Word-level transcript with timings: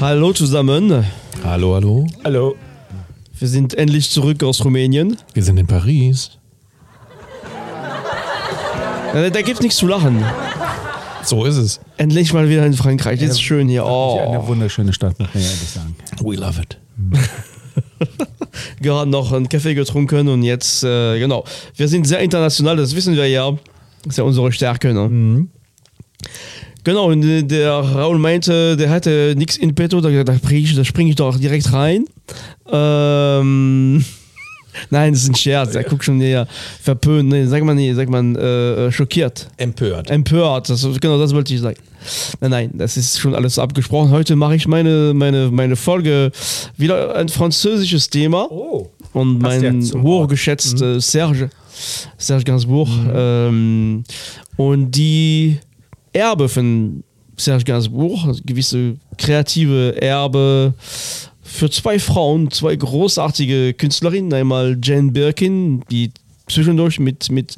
Hallo 0.00 0.32
zusammen. 0.32 1.04
Hallo, 1.44 1.74
hallo. 1.74 2.06
Hallo. 2.24 2.56
Wir 3.38 3.48
sind 3.48 3.74
endlich 3.74 4.10
zurück 4.10 4.42
aus 4.42 4.64
Rumänien. 4.64 5.16
Wir 5.34 5.42
sind 5.42 5.58
in 5.58 5.66
Paris. 5.66 6.38
Äh, 9.14 9.30
Da 9.30 9.42
gibt's 9.42 9.60
nichts 9.60 9.76
zu 9.76 9.86
lachen. 9.86 10.24
So 11.22 11.44
ist 11.44 11.56
es. 11.56 11.80
Endlich 11.98 12.32
mal 12.32 12.48
wieder 12.48 12.64
in 12.64 12.72
Frankreich. 12.72 13.20
Das 13.20 13.30
ist 13.30 13.42
schön 13.42 13.68
hier. 13.68 13.84
Oh, 13.84 14.18
Eine 14.26 14.46
wunderschöne 14.46 14.92
Stadt, 14.92 15.18
muss 15.18 15.28
man 15.34 15.42
ja 15.42 15.48
ehrlich 15.48 15.68
sagen. 15.68 15.96
We 16.22 16.36
love 16.36 16.60
it. 16.62 16.78
gerade 18.80 19.10
noch 19.10 19.32
einen 19.32 19.48
Kaffee 19.48 19.74
getrunken 19.74 20.28
und 20.28 20.42
jetzt, 20.42 20.82
äh, 20.82 21.18
genau. 21.18 21.44
Wir 21.76 21.88
sind 21.88 22.06
sehr 22.06 22.20
international, 22.20 22.76
das 22.76 22.94
wissen 22.96 23.16
wir 23.16 23.28
ja. 23.28 23.50
Das 24.02 24.14
ist 24.14 24.16
ja 24.16 24.24
unsere 24.24 24.50
Stärke. 24.50 24.94
Ne? 24.94 25.46
Genau, 26.84 27.10
und 27.10 27.48
der 27.48 27.72
Raul 27.72 28.18
meinte, 28.18 28.76
der 28.76 28.90
hatte 28.90 29.34
nichts 29.36 29.56
in 29.56 29.74
petto, 29.74 30.00
da, 30.00 30.24
da, 30.24 30.34
spring 30.36 30.64
ich- 30.64 30.74
da 30.74 30.84
springe 30.84 31.10
ich 31.10 31.16
doch 31.16 31.38
direkt 31.38 31.72
rein. 31.72 32.04
Ähm, 32.72 34.04
nein, 34.90 35.12
das 35.12 35.22
ist 35.24 35.28
ein 35.28 35.34
Scherz, 35.34 35.74
er 35.74 35.84
guckt 35.84 36.04
schon 36.04 36.18
näher 36.18 36.46
verpönt, 36.82 37.28
nee, 37.28 37.44
sag 37.46 37.64
mal, 37.64 37.74
nee, 37.74 37.92
sag 37.92 38.08
mal, 38.08 38.24
äh, 38.36 38.86
äh, 38.86 38.92
schockiert. 38.92 39.48
Empört. 39.56 40.10
Empört, 40.10 40.70
das, 40.70 40.86
genau 41.00 41.18
das 41.18 41.34
wollte 41.34 41.52
ich 41.54 41.60
sagen. 41.60 41.76
Nein, 42.40 42.50
nein, 42.50 42.70
das 42.74 42.96
ist 42.96 43.18
schon 43.20 43.34
alles 43.34 43.58
abgesprochen. 43.58 44.10
Heute 44.10 44.34
mache 44.36 44.54
ich 44.56 44.66
meine, 44.66 45.12
meine, 45.14 45.50
meine 45.50 45.76
Folge 45.76 46.30
wieder 46.78 47.14
ein 47.14 47.28
französisches 47.28 48.08
Thema. 48.08 48.46
Oh. 48.50 48.88
Und 49.12 49.42
mein 49.42 49.82
hochgeschätzter 50.02 51.00
Serge, 51.00 51.50
Serge 52.16 52.44
Gainsbourg. 52.44 52.88
Ähm, 53.12 54.04
und 54.56 54.92
die 54.92 55.58
Erbe 56.12 56.48
von 56.48 57.02
Serge 57.36 57.64
Gainsbourg, 57.64 58.24
also 58.26 58.40
gewisse 58.44 58.96
kreative 59.16 60.00
Erbe 60.00 60.74
für 61.42 61.70
zwei 61.70 61.98
Frauen, 61.98 62.50
zwei 62.50 62.76
großartige 62.76 63.74
Künstlerinnen. 63.74 64.32
Einmal 64.32 64.76
Jane 64.82 65.10
Birkin, 65.10 65.82
die 65.90 66.10
zwischendurch 66.48 66.98
mit, 67.00 67.30
mit 67.30 67.56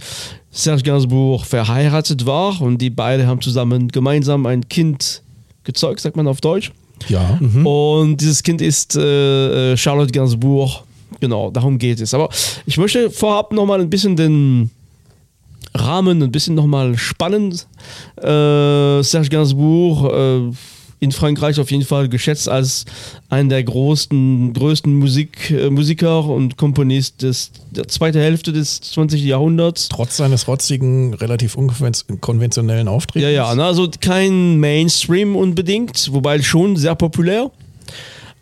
Serge 0.50 0.82
Gainsbourg 0.82 1.44
verheiratet 1.44 2.26
war 2.26 2.60
und 2.60 2.78
die 2.78 2.90
beide 2.90 3.26
haben 3.26 3.40
zusammen 3.40 3.88
gemeinsam 3.88 4.46
ein 4.46 4.68
Kind 4.68 5.22
gezeugt, 5.64 6.00
sagt 6.00 6.16
man 6.16 6.28
auf 6.28 6.40
Deutsch. 6.40 6.72
Ja. 7.08 7.38
Und 7.64 8.18
dieses 8.18 8.42
Kind 8.42 8.60
ist 8.60 8.96
äh, 8.96 9.72
äh, 9.72 9.76
Charlotte 9.76 10.12
Gainsbourg. 10.12 10.84
Genau, 11.20 11.50
darum 11.50 11.78
geht 11.78 12.00
es. 12.00 12.14
Aber 12.14 12.28
ich 12.66 12.78
möchte 12.78 13.10
vorab 13.10 13.52
nochmal 13.52 13.80
ein 13.80 13.90
bisschen 13.90 14.16
den 14.16 14.70
Rahmen, 15.74 16.22
ein 16.22 16.32
bisschen 16.32 16.54
nochmal 16.54 16.96
spannend. 16.98 17.66
Äh, 18.16 19.02
Serge 19.02 19.28
Gainsbourg, 19.30 20.12
äh, 20.12 20.52
in 21.02 21.10
Frankreich 21.10 21.58
auf 21.58 21.72
jeden 21.72 21.84
Fall 21.84 22.08
geschätzt 22.08 22.48
als 22.48 22.84
einer 23.28 23.48
der 23.48 23.64
größten, 23.64 24.52
größten 24.52 24.94
Musik, 24.94 25.50
äh, 25.50 25.68
Musiker 25.68 26.24
und 26.24 26.56
Komponist 26.56 27.22
des, 27.22 27.50
der 27.72 27.88
zweiten 27.88 28.20
Hälfte 28.20 28.52
des 28.52 28.80
20. 28.80 29.24
Jahrhunderts. 29.24 29.88
Trotz 29.88 30.18
seines 30.18 30.46
rotzigen, 30.46 31.14
relativ 31.14 31.56
unkonventionellen 31.56 32.86
Auftretens. 32.86 33.24
Ja, 33.24 33.30
ja, 33.30 33.46
also 33.46 33.90
kein 34.00 34.60
Mainstream 34.60 35.34
unbedingt, 35.34 36.12
wobei 36.12 36.40
schon 36.40 36.76
sehr 36.76 36.94
populär. 36.94 37.50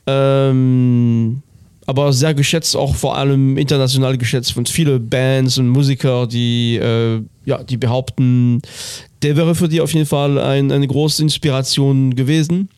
Ähm, 0.07 1.43
aber 1.91 2.13
sehr 2.13 2.35
geschätzt, 2.35 2.77
auch 2.77 2.95
vor 2.95 3.17
allem 3.17 3.59
international 3.59 4.17
geschätzt 4.17 4.53
von 4.53 4.65
vielen 4.65 5.09
Bands 5.09 5.59
und 5.59 5.69
Musiker, 5.69 6.29
die, 6.29 6.77
äh, 6.77 7.21
ja, 7.45 7.65
die 7.65 7.77
behaupten, 7.77 8.63
der 9.23 9.37
wäre 9.37 9.57
für 9.57 9.69
die 9.69 9.81
auf 9.81 9.93
jeden 9.93 10.07
Fall 10.07 10.39
ein, 10.39 10.71
eine 10.71 10.87
große 10.87 11.21
Inspiration 11.21 12.15
gewesen. 12.15 12.69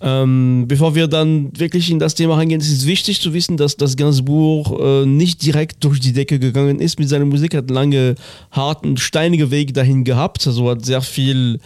Ähm, 0.00 0.66
bevor 0.68 0.94
wir 0.94 1.08
dann 1.08 1.50
wirklich 1.58 1.90
in 1.90 1.98
das 1.98 2.14
Thema 2.14 2.36
reingehen, 2.36 2.60
ist 2.60 2.72
es 2.72 2.86
wichtig 2.86 3.20
zu 3.20 3.34
wissen, 3.34 3.56
dass 3.56 3.76
das 3.76 3.96
Gainsbourg 3.96 4.80
äh, 4.80 5.04
nicht 5.04 5.44
direkt 5.44 5.82
durch 5.82 5.98
die 5.98 6.12
Decke 6.12 6.38
gegangen 6.38 6.78
ist 6.78 7.00
mit 7.00 7.08
seiner 7.08 7.24
Musik, 7.24 7.56
hat 7.56 7.70
lange 7.70 8.14
harten, 8.52 8.96
steinige 8.96 9.50
Weg 9.50 9.74
dahin 9.74 10.04
gehabt, 10.04 10.46
also 10.46 10.70
hat 10.70 10.84
sehr 10.84 11.02
viel 11.02 11.58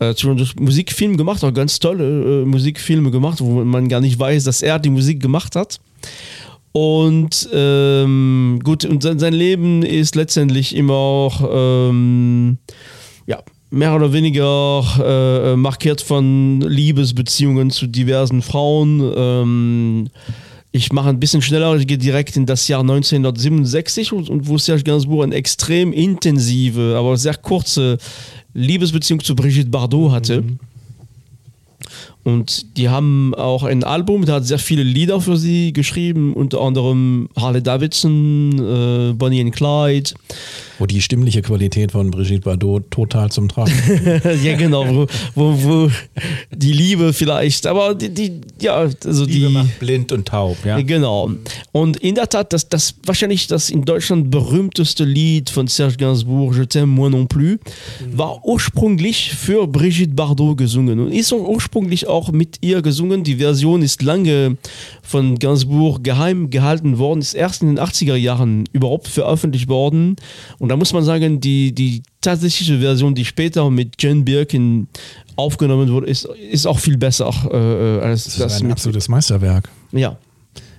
äh, 0.00 0.14
Musikfilme 0.58 1.16
gemacht, 1.16 1.42
auch 1.44 1.52
ganz 1.52 1.78
tolle 1.78 2.42
äh, 2.42 2.44
Musikfilme 2.44 3.10
gemacht, 3.10 3.40
wo 3.40 3.64
man 3.64 3.88
gar 3.88 4.00
nicht 4.00 4.18
weiß, 4.18 4.44
dass 4.44 4.62
er 4.62 4.78
die 4.78 4.90
Musik 4.90 5.20
gemacht 5.20 5.56
hat. 5.56 5.80
Und 6.72 7.48
ähm, 7.54 8.60
gut, 8.62 8.84
und 8.84 9.02
sein, 9.02 9.18
sein 9.18 9.32
Leben 9.32 9.82
ist 9.82 10.14
letztendlich 10.14 10.76
immer 10.76 10.94
auch 10.94 11.40
ähm, 11.50 12.58
ja, 13.26 13.42
mehr 13.70 13.94
oder 13.94 14.12
weniger 14.12 14.82
äh, 15.02 15.56
markiert 15.56 16.02
von 16.02 16.60
Liebesbeziehungen 16.60 17.70
zu 17.70 17.86
diversen 17.86 18.42
Frauen. 18.42 19.12
Ähm, 19.16 20.08
ich 20.76 20.92
mache 20.92 21.08
ein 21.08 21.20
bisschen 21.20 21.42
schneller, 21.42 21.74
ich 21.76 21.86
gehe 21.86 21.98
direkt 21.98 22.36
in 22.36 22.46
das 22.46 22.68
Jahr 22.68 22.80
1967 22.80 24.12
und, 24.12 24.28
und 24.28 24.46
wo 24.46 24.58
Serge 24.58 24.84
Gainsbourg 24.84 25.24
eine 25.24 25.34
extrem 25.34 25.92
intensive, 25.92 26.96
aber 26.98 27.16
sehr 27.16 27.34
kurze 27.34 27.98
Liebesbeziehung 28.54 29.22
zu 29.22 29.34
Brigitte 29.34 29.70
Bardot 29.70 30.12
hatte. 30.12 30.44
Und 32.26 32.76
die 32.76 32.88
haben 32.88 33.36
auch 33.36 33.62
ein 33.62 33.84
Album, 33.84 34.26
der 34.26 34.34
hat 34.34 34.46
sehr 34.46 34.58
viele 34.58 34.82
Lieder 34.82 35.20
für 35.20 35.36
sie 35.36 35.72
geschrieben, 35.72 36.32
unter 36.32 36.60
anderem 36.60 37.28
Harley 37.36 37.62
Davidson, 37.62 38.58
äh, 38.58 39.12
Bonnie 39.12 39.40
and 39.40 39.54
Clyde. 39.54 40.10
Wo 40.80 40.86
die 40.86 41.00
stimmliche 41.00 41.40
Qualität 41.40 41.92
von 41.92 42.10
Brigitte 42.10 42.40
Bardot 42.40 42.90
total 42.90 43.30
zum 43.30 43.48
Tragen 43.48 43.72
ja, 44.42 44.56
genau, 44.56 44.84
wo, 44.88 45.06
wo, 45.36 45.62
wo 45.62 45.90
die 46.50 46.72
Liebe 46.72 47.12
vielleicht, 47.12 47.64
aber 47.66 47.94
die, 47.94 48.10
die 48.10 48.40
ja, 48.60 48.74
also 48.74 49.24
Liebe 49.24 49.46
die. 49.46 49.52
macht 49.52 49.78
blind 49.78 50.10
und 50.10 50.26
taub, 50.26 50.56
ja. 50.66 50.80
Genau. 50.80 51.30
Und 51.70 51.96
in 51.98 52.16
der 52.16 52.28
Tat, 52.28 52.52
das, 52.52 52.68
das 52.68 52.96
wahrscheinlich 53.04 53.46
das 53.46 53.70
in 53.70 53.84
Deutschland 53.84 54.32
berühmteste 54.32 55.04
Lied 55.04 55.48
von 55.48 55.68
Serge 55.68 55.96
Gainsbourg, 55.96 56.56
Je 56.56 56.64
t'aime 56.64 56.86
moi 56.86 57.08
non 57.08 57.28
plus, 57.28 57.58
war 58.12 58.44
ursprünglich 58.44 59.30
für 59.32 59.68
Brigitte 59.68 60.14
Bardot 60.14 60.58
gesungen 60.58 60.98
und 60.98 61.12
ist 61.12 61.32
ursprünglich 61.32 62.06
auch 62.06 62.15
mit 62.32 62.58
ihr 62.60 62.82
gesungen. 62.82 63.24
Die 63.24 63.36
Version 63.36 63.82
ist 63.82 64.02
lange 64.02 64.56
von 65.02 65.38
Gainsbourg 65.38 66.02
geheim 66.02 66.50
gehalten 66.50 66.98
worden, 66.98 67.20
ist 67.20 67.34
erst 67.34 67.62
in 67.62 67.68
den 67.68 67.78
80er 67.78 68.16
Jahren 68.16 68.64
überhaupt 68.72 69.08
veröffentlicht 69.08 69.68
worden. 69.68 70.16
Und 70.58 70.68
da 70.68 70.76
muss 70.76 70.92
man 70.92 71.04
sagen, 71.04 71.40
die, 71.40 71.74
die 71.74 72.02
tatsächliche 72.20 72.78
Version, 72.80 73.14
die 73.14 73.24
später 73.24 73.70
mit 73.70 74.00
Jane 74.02 74.22
Birkin 74.22 74.88
aufgenommen 75.36 75.90
wurde, 75.90 76.06
ist, 76.06 76.24
ist 76.50 76.66
auch 76.66 76.78
viel 76.78 76.96
besser 76.96 77.30
äh, 77.50 78.04
als 78.04 78.24
Das 78.24 78.36
das, 78.36 78.54
ist 78.54 78.60
ein 78.60 78.66
mit, 78.68 78.72
absolutes 78.72 79.08
Meisterwerk. 79.08 79.68
ja. 79.92 80.18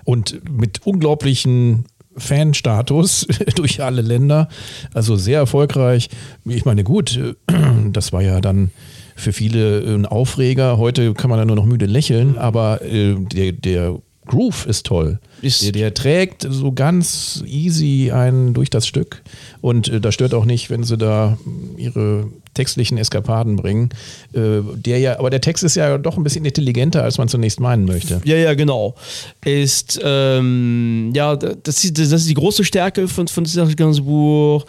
Und 0.03 0.39
mit 0.49 0.87
unglaublichen 0.87 1.83
Fanstatus 2.17 3.27
durch 3.55 3.81
alle 3.83 4.01
Länder. 4.01 4.49
Also 4.93 5.15
sehr 5.15 5.39
erfolgreich. 5.39 6.09
Ich 6.45 6.65
meine, 6.65 6.83
gut, 6.83 7.17
äh, 7.17 7.33
das 7.91 8.11
war 8.11 8.21
ja 8.21 8.41
dann 8.41 8.71
für 9.17 9.33
viele 9.33 9.79
ein 9.93 10.05
Aufreger. 10.05 10.77
Heute 10.77 11.13
kann 11.13 11.29
man 11.29 11.37
da 11.39 11.43
nur 11.45 11.57
noch 11.57 11.65
müde 11.65 11.85
lächeln, 11.87 12.37
aber 12.37 12.81
äh, 12.83 13.15
der, 13.15 13.51
der 13.51 13.99
Groove 14.27 14.65
ist 14.65 14.85
toll. 14.85 15.19
Ist- 15.41 15.63
der, 15.63 15.71
der 15.71 15.93
trägt 15.93 16.45
so 16.49 16.71
ganz 16.71 17.43
easy 17.45 18.11
einen 18.11 18.53
durch 18.53 18.69
das 18.69 18.85
Stück. 18.87 19.21
Und 19.61 19.87
äh, 19.89 19.99
da 20.01 20.11
stört 20.11 20.33
auch 20.33 20.45
nicht, 20.45 20.69
wenn 20.69 20.83
sie 20.83 20.97
da 20.97 21.37
ihre 21.77 22.27
textlichen 22.53 22.97
Eskapaden 22.97 23.55
bringen. 23.55 23.89
Äh, 24.33 24.61
der 24.75 24.97
ja, 24.99 25.19
aber 25.19 25.29
der 25.29 25.41
Text 25.41 25.63
ist 25.63 25.75
ja 25.75 25.97
doch 25.99 26.17
ein 26.17 26.23
bisschen 26.23 26.43
intelligenter, 26.43 27.03
als 27.03 27.19
man 27.19 27.27
zunächst 27.27 27.59
meinen 27.59 27.85
möchte. 27.85 28.19
Ja, 28.25 28.35
ja, 28.35 28.53
genau. 28.55 28.95
Ist, 29.45 29.99
ähm, 30.03 31.11
ja, 31.15 31.35
das 31.35 31.83
ist, 31.85 31.97
das 31.99 32.11
ist 32.11 32.29
die 32.29 32.33
große 32.33 32.63
Stärke 32.65 33.07
von, 33.07 33.27
von 33.27 33.45
Serge 33.45 33.75
Gainsbourg. 33.75 34.65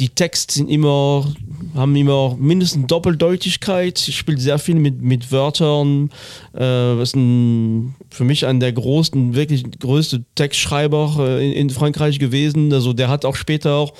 Die 0.00 0.08
Texte 0.08 0.52
sind 0.54 0.68
immer, 0.68 1.32
haben 1.74 1.94
immer 1.96 2.36
mindestens 2.38 2.86
Doppeldeutigkeit. 2.86 3.98
Sie 3.98 4.12
spielt 4.12 4.40
sehr 4.40 4.58
viel 4.58 4.76
mit, 4.76 5.02
mit 5.02 5.32
Wörtern. 5.32 6.10
Äh, 6.54 6.60
was 6.60 7.14
ein, 7.14 7.94
für 8.10 8.24
mich 8.24 8.46
einer 8.46 8.60
der 8.60 8.72
großen, 8.72 9.34
wirklich 9.34 9.64
größte 9.78 10.24
Textschreiber 10.34 11.16
äh, 11.18 11.46
in, 11.46 11.52
in 11.52 11.70
Frankreich 11.70 12.18
gewesen. 12.18 12.72
Also 12.72 12.92
der 12.92 13.08
hat 13.08 13.24
auch 13.24 13.36
später 13.36 13.74
auch 13.74 13.94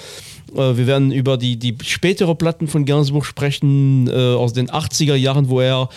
äh, 0.54 0.76
wir 0.76 0.86
werden 0.86 1.12
über 1.12 1.36
die, 1.36 1.56
die 1.56 1.76
spätere 1.82 2.34
Platten 2.34 2.68
von 2.68 2.84
Gainsbourg 2.84 3.24
sprechen, 3.24 4.08
äh, 4.08 4.34
aus 4.34 4.52
den 4.52 4.70
80er 4.70 5.14
Jahren, 5.14 5.48
wo 5.48 5.60
er 5.60 5.88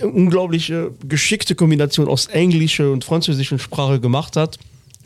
unglaubliche 0.00 0.92
geschickte 1.06 1.54
Kombination 1.54 2.08
aus 2.08 2.26
englischer 2.26 2.92
und 2.92 3.04
französischer 3.04 3.58
Sprache 3.58 4.00
gemacht 4.00 4.36
hat. 4.36 4.58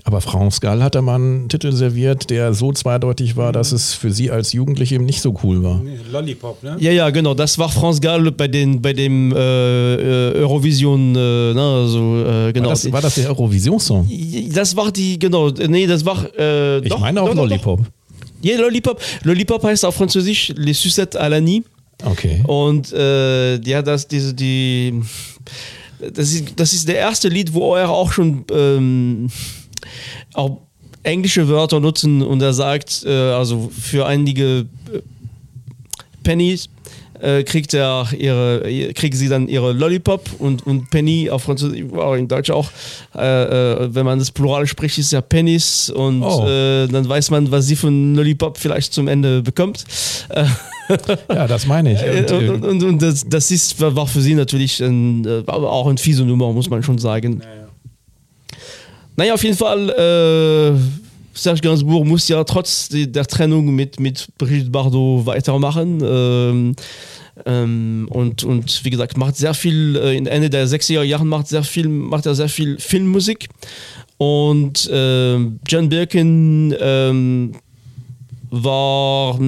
Aber 0.07 0.21
France 0.21 0.61
Gall 0.61 0.85
hat 0.85 0.95
da 0.95 1.03
mal 1.03 1.17
einen 1.17 1.49
Titel 1.49 1.73
serviert, 1.73 2.31
der 2.31 2.55
so 2.55 2.73
zweideutig 2.73 3.37
war, 3.37 3.51
dass 3.51 3.73
es 3.73 3.93
für 3.93 4.13
sie 4.13 4.31
als 4.31 4.53
Jugendliche 4.53 4.95
eben 4.95 5.05
nicht 5.05 5.21
so 5.21 5.35
cool 5.43 5.65
war. 5.65 5.83
Lollipop, 6.13 6.63
ne? 6.63 6.77
Ja, 6.79 6.93
ja, 6.93 7.11
genau. 7.11 7.35
Das 7.35 7.59
war 7.59 7.69
France 7.69 8.01
Gall 8.01 8.31
bei, 8.31 8.47
den, 8.47 8.81
bei 8.81 8.93
dem 8.93 9.33
äh, 9.33 9.37
äh, 9.37 10.35
Eurovision, 10.37 11.17
äh, 11.17 11.55
na, 11.55 11.83
also, 11.83 12.25
äh, 12.25 12.53
genau. 12.53 12.69
War, 12.69 12.75
das, 12.75 12.93
war 12.93 13.03
das 13.03 13.17
der 13.17 13.31
Eurovision-Song? 13.31 14.09
Das 14.55 14.77
war 14.77 14.93
die, 14.93 15.19
genau, 15.19 15.51
nee, 15.51 15.89
das 15.89 16.05
war. 16.05 16.25
Äh, 16.39 16.79
Ich 16.79 16.89
doch, 16.89 17.01
meine 17.01 17.21
auch 17.21 17.27
doch, 17.27 17.35
Lollipop. 17.35 17.81
Doch. 17.81 17.87
Ja, 18.43 18.59
Lollipop. 18.59 19.01
Lollipop 19.25 19.65
heißt 19.65 19.85
auf 19.85 19.97
Französisch 19.97 20.53
Les 20.55 20.81
Sucettes 20.81 21.21
à 21.21 21.29
l'Annie. 21.29 21.65
Okay. 22.05 22.45
Und 22.47 22.93
äh, 22.93 23.57
ja, 23.61 23.83
das, 23.83 24.07
diese, 24.07 24.33
die, 24.33 25.03
das 25.99 26.33
ist, 26.33 26.53
das 26.55 26.73
ist 26.75 26.87
der 26.87 26.99
erste 26.99 27.29
Lied, 27.29 27.53
wo 27.53 27.75
er 27.75 27.91
auch 27.91 28.13
schon 28.13 28.45
ähm, 28.53 29.29
auch 30.35 30.59
englische 31.03 31.49
Wörter 31.49 31.81
nutzen 31.81 32.23
und 32.23 32.43
er 32.43 32.53
sagt, 32.53 33.05
äh, 33.07 33.11
also 33.11 33.71
für 33.79 34.07
einige 34.07 34.67
äh, 34.93 35.01
Pennies 36.23 36.69
äh, 37.21 37.45
kriegt 37.45 37.73
er 37.75 38.09
ihre, 38.19 38.93
kriegen 38.93 39.17
sie 39.17 39.29
dann 39.29 39.49
ihre 39.49 39.73
Lollipop 39.73 40.29
und, 40.39 40.67
und 40.67 40.91
Penny 40.91 41.31
auf 41.31 41.45
Französisch, 41.45 41.85
auch 41.95 42.15
in 42.15 42.29
Deutsch 42.29 42.51
auch, 42.51 42.71
äh, 43.15 43.43
äh, 43.85 43.95
wenn 43.95 44.05
man 44.05 44.19
das 44.19 44.31
Plural 44.31 44.67
spricht, 44.67 44.99
ist 44.99 45.13
ja 45.13 45.21
Pennies 45.21 45.91
und 45.91 46.23
Oh. 46.23 46.47
äh, 46.47 46.87
dann 46.89 47.09
weiß 47.09 47.31
man, 47.31 47.51
was 47.51 47.67
sie 47.67 47.77
von 47.77 48.15
Lollipop 48.15 48.59
vielleicht 48.59 48.93
zum 48.93 49.09
Ende 49.09 49.43
bekommt. 49.43 49.85
Äh, 50.29 50.45
Ja, 51.29 51.49
das 51.49 51.67
meine 51.67 51.95
ich. 51.95 52.31
Und, 52.31 52.49
und, 52.49 52.65
und, 52.65 52.83
und, 52.85 53.03
das, 53.03 53.25
das 53.29 53.51
ist, 53.51 53.81
war 53.81 54.07
für 54.07 54.21
sie 54.21 54.35
natürlich 54.35 54.81
ein, 54.81 55.27
auch 55.49 55.89
eine 55.89 55.99
fiese 55.99 56.25
Nummer, 56.25 56.53
muss 56.53 56.71
man 56.71 56.83
schon 56.85 56.99
sagen. 56.99 57.39
Naja, 57.39 57.66
auf 59.33 59.43
jeden 59.43 59.57
Fall, 59.57 59.91
äh, 59.91 60.79
Serge 61.39 61.61
Gainsbourg 61.61 62.07
muss 62.07 62.29
ja 62.29 62.43
trotz 62.45 62.89
de- 62.89 63.07
der 63.07 63.27
Trennung 63.27 63.75
mit, 63.75 64.01
mit 64.01 64.27
Brigitte 64.39 64.71
Bardot 64.71 65.27
weitermachen. 65.27 66.01
Ähm, 66.03 66.77
ähm, 67.45 68.07
und, 68.11 68.45
und 68.45 68.85
wie 68.85 68.91
gesagt, 68.91 69.17
macht 69.19 69.37
sehr 69.37 69.53
viel, 69.55 69.97
äh, 69.97 70.17
in 70.17 70.27
Ende 70.27 70.49
der 70.49 70.67
60er 70.67 71.03
Jahren 71.03 71.29
macht, 71.29 71.49
sehr 71.49 71.63
viel, 71.63 71.89
macht 71.89 72.25
er 72.27 72.35
sehr 72.35 72.49
viel 72.49 72.79
Filmmusik. 72.79 73.49
Und 74.19 74.89
ähm, 74.91 75.61
John 75.67 75.91
Birkin 75.91 76.75
ähm, 76.81 77.53
war, 78.51 79.39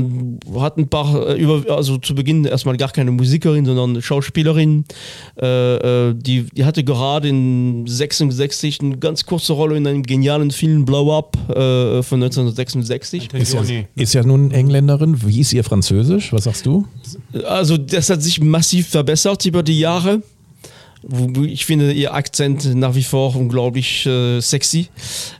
hat 0.59 0.77
ein 0.77 0.89
paar, 0.89 1.29
äh, 1.29 1.41
über, 1.41 1.75
also 1.75 1.99
zu 1.99 2.15
Beginn 2.15 2.45
erstmal 2.45 2.77
gar 2.77 2.91
keine 2.91 3.11
Musikerin, 3.11 3.65
sondern 3.65 4.00
Schauspielerin. 4.03 4.85
Äh, 5.41 6.09
äh, 6.09 6.15
die, 6.15 6.45
die 6.45 6.65
hatte 6.65 6.85
gerade 6.85 7.29
in 7.29 7.87
66 7.87 8.81
eine 8.81 8.99
ganz 8.99 9.27
kurze 9.27 9.53
Rolle 9.53 9.77
in 9.77 9.87
einem 9.87 10.03
genialen 10.03 10.50
Film 10.50 10.85
Blow 10.85 11.17
Up 11.17 11.37
äh, 11.49 12.03
von 12.03 12.23
1966. 12.23 13.33
ist, 13.35 13.55
ja, 13.55 13.62
ist 13.95 14.15
ja 14.15 14.23
nun 14.23 14.50
Engländerin. 14.50 15.17
Wie 15.27 15.41
ist 15.41 15.53
ihr 15.53 15.65
Französisch? 15.65 16.33
Was 16.33 16.45
sagst 16.45 16.67
du? 16.67 16.87
Also 17.47 17.77
das 17.77 18.11
hat 18.11 18.23
sich 18.23 18.41
massiv 18.41 18.89
verbessert 18.89 19.45
über 19.47 19.62
die 19.62 19.79
Jahre. 19.79 20.23
Ich 21.43 21.65
finde 21.65 21.93
ihr 21.93 22.13
Akzent 22.13 22.75
nach 22.75 22.95
wie 22.95 23.03
vor 23.03 23.35
unglaublich 23.35 24.05
äh, 24.05 24.41
sexy. 24.41 24.89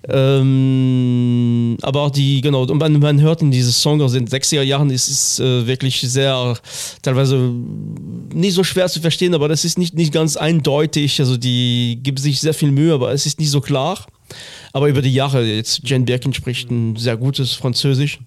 Ähm, 0.09 1.76
aber 1.82 2.03
auch 2.03 2.11
die, 2.11 2.41
genau, 2.41 2.65
man, 2.67 2.99
man 2.99 3.20
hört 3.20 3.43
in 3.43 3.50
dieses 3.50 3.81
Song 3.81 4.00
aus 4.00 4.12
den 4.12 4.26
60er 4.26 4.62
Jahren, 4.62 4.91
ist 4.91 5.09
es 5.09 5.41
äh, 5.41 5.67
wirklich 5.67 6.00
sehr, 6.00 6.56
teilweise 7.03 7.53
nicht 8.32 8.55
so 8.55 8.65
schwer 8.65 8.88
zu 8.88 9.00
verstehen, 9.00 9.35
aber 9.35 9.49
das 9.49 9.65
ist 9.67 9.79
nicht, 9.79 9.94
nicht 9.94 10.12
ganz 10.12 10.37
eindeutig. 10.38 11.20
Also 11.20 11.37
die 11.37 12.00
gibt 12.03 12.19
sich 12.19 12.41
sehr 12.41 12.55
viel 12.55 12.70
Mühe, 12.70 12.94
aber 12.94 13.12
es 13.12 13.26
ist 13.26 13.38
nicht 13.38 13.50
so 13.50 13.61
klar. 13.61 14.06
Aber 14.73 14.88
über 14.88 15.03
die 15.03 15.12
Jahre, 15.12 15.44
jetzt 15.44 15.81
Jane 15.85 16.05
Birkin 16.05 16.32
spricht 16.32 16.70
ein 16.70 16.97
sehr 16.97 17.17
gutes 17.17 17.53
Französisch. 17.53 18.20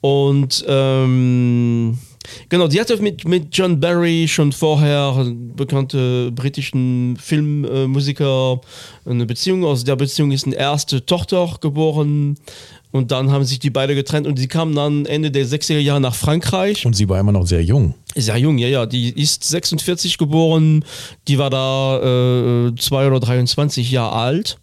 Und 0.00 0.64
ähm, 0.66 1.98
genau, 2.48 2.68
die 2.68 2.80
hatte 2.80 2.96
mit, 3.02 3.26
mit 3.26 3.48
John 3.56 3.80
Barry 3.80 4.26
schon 4.28 4.52
vorher, 4.52 5.32
bekannte 5.56 6.30
britischen 6.32 7.16
Filmmusiker, 7.16 8.60
eine 9.04 9.26
Beziehung. 9.26 9.64
Aus 9.64 9.84
der 9.84 9.96
Beziehung 9.96 10.32
ist 10.32 10.46
eine 10.46 10.56
erste 10.56 11.04
Tochter 11.04 11.56
geboren. 11.60 12.36
Und 12.92 13.10
dann 13.10 13.30
haben 13.30 13.44
sich 13.44 13.58
die 13.58 13.70
beide 13.70 13.94
getrennt 13.94 14.26
und 14.26 14.38
sie 14.38 14.48
kamen 14.48 14.74
dann 14.74 15.06
Ende 15.06 15.30
der 15.30 15.46
60er 15.46 15.78
Jahre 15.78 16.00
nach 16.00 16.14
Frankreich. 16.14 16.84
Und 16.84 16.94
sie 16.94 17.08
war 17.08 17.18
immer 17.18 17.32
noch 17.32 17.46
sehr 17.46 17.64
jung. 17.64 17.94
Sehr 18.14 18.36
jung, 18.36 18.58
ja, 18.58 18.68
ja. 18.68 18.84
Die 18.84 19.08
ist 19.08 19.44
46 19.44 20.18
geboren, 20.18 20.84
die 21.26 21.38
war 21.38 21.48
da 21.48 22.66
äh, 22.68 22.74
zwei 22.76 23.06
oder 23.06 23.18
23 23.18 23.90
Jahre 23.90 24.12
alt 24.14 24.58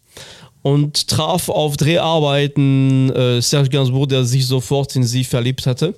und 0.62 1.08
traf 1.08 1.50
auf 1.50 1.78
Dreharbeiten 1.78 3.10
äh, 3.12 3.42
Serge 3.42 3.70
Gainsbourg, 3.70 4.10
der 4.10 4.24
sich 4.26 4.46
sofort 4.46 4.96
in 4.96 5.04
sie 5.04 5.24
verliebt 5.24 5.66
hatte. 5.66 5.96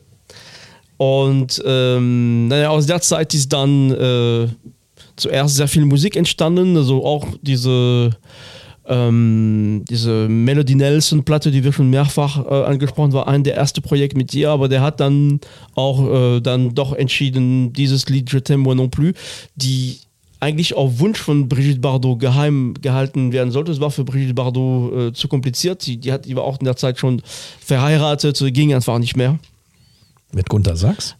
Und 1.01 1.59
ähm, 1.65 2.53
aus 2.68 2.86
der 2.86 3.01
Zeit 3.01 3.33
ist 3.33 3.51
dann 3.51 3.89
äh, 3.89 4.48
zuerst 5.15 5.56
sehr 5.56 5.68
viel 5.68 5.83
Musik 5.83 6.15
entstanden, 6.15 6.77
also 6.77 7.03
auch 7.03 7.25
diese, 7.42 8.12
ähm, 8.86 9.83
diese 9.89 10.30
Melody 10.30 10.75
Nelson 10.75 11.24
Platte, 11.24 11.50
die 11.50 11.63
wir 11.63 11.74
schon 11.74 11.89
mehrfach 11.89 12.45
äh, 12.45 12.65
angesprochen 12.65 13.13
war 13.13 13.27
ein 13.27 13.44
der 13.44 13.56
erste 13.56 13.81
Projekt 13.81 14.15
mit 14.15 14.31
ihr, 14.36 14.51
aber 14.51 14.69
der 14.69 14.83
hat 14.83 15.00
dann 15.00 15.39
auch 15.74 16.36
äh, 16.36 16.39
dann 16.39 16.75
doch 16.75 16.94
entschieden, 16.94 17.74
dieses 17.74 18.07
Lied 18.07 18.31
Je 18.31 18.38
t'aime 18.38 18.57
moi 18.57 18.75
non 18.75 18.92
plus, 18.92 19.15
die 19.56 20.01
eigentlich 20.39 20.75
auf 20.75 21.00
Wunsch 21.00 21.19
von 21.19 21.50
Brigitte 21.50 21.80
Bardot 21.80 22.19
geheim 22.19 22.75
gehalten 22.80 23.31
werden 23.31 23.50
sollte. 23.50 23.71
Es 23.71 23.80
war 23.80 23.89
für 23.89 24.03
Brigitte 24.03 24.36
Bardot 24.36 24.94
äh, 24.94 25.13
zu 25.13 25.27
kompliziert. 25.27 25.83
Die, 25.88 25.98
die, 25.98 26.12
hat, 26.12 26.25
die 26.25 26.36
war 26.36 26.44
auch 26.44 26.59
in 26.59 26.65
der 26.65 26.75
Zeit 26.75 27.00
schon 27.00 27.24
verheiratet, 27.59 28.39
äh, 28.39 28.51
ging 28.51 28.71
einfach 28.71 29.00
nicht 29.00 29.18
mehr. 29.18 29.39
Mit 30.33 30.50
Gunter 30.50 30.75
Sachs? 30.75 31.16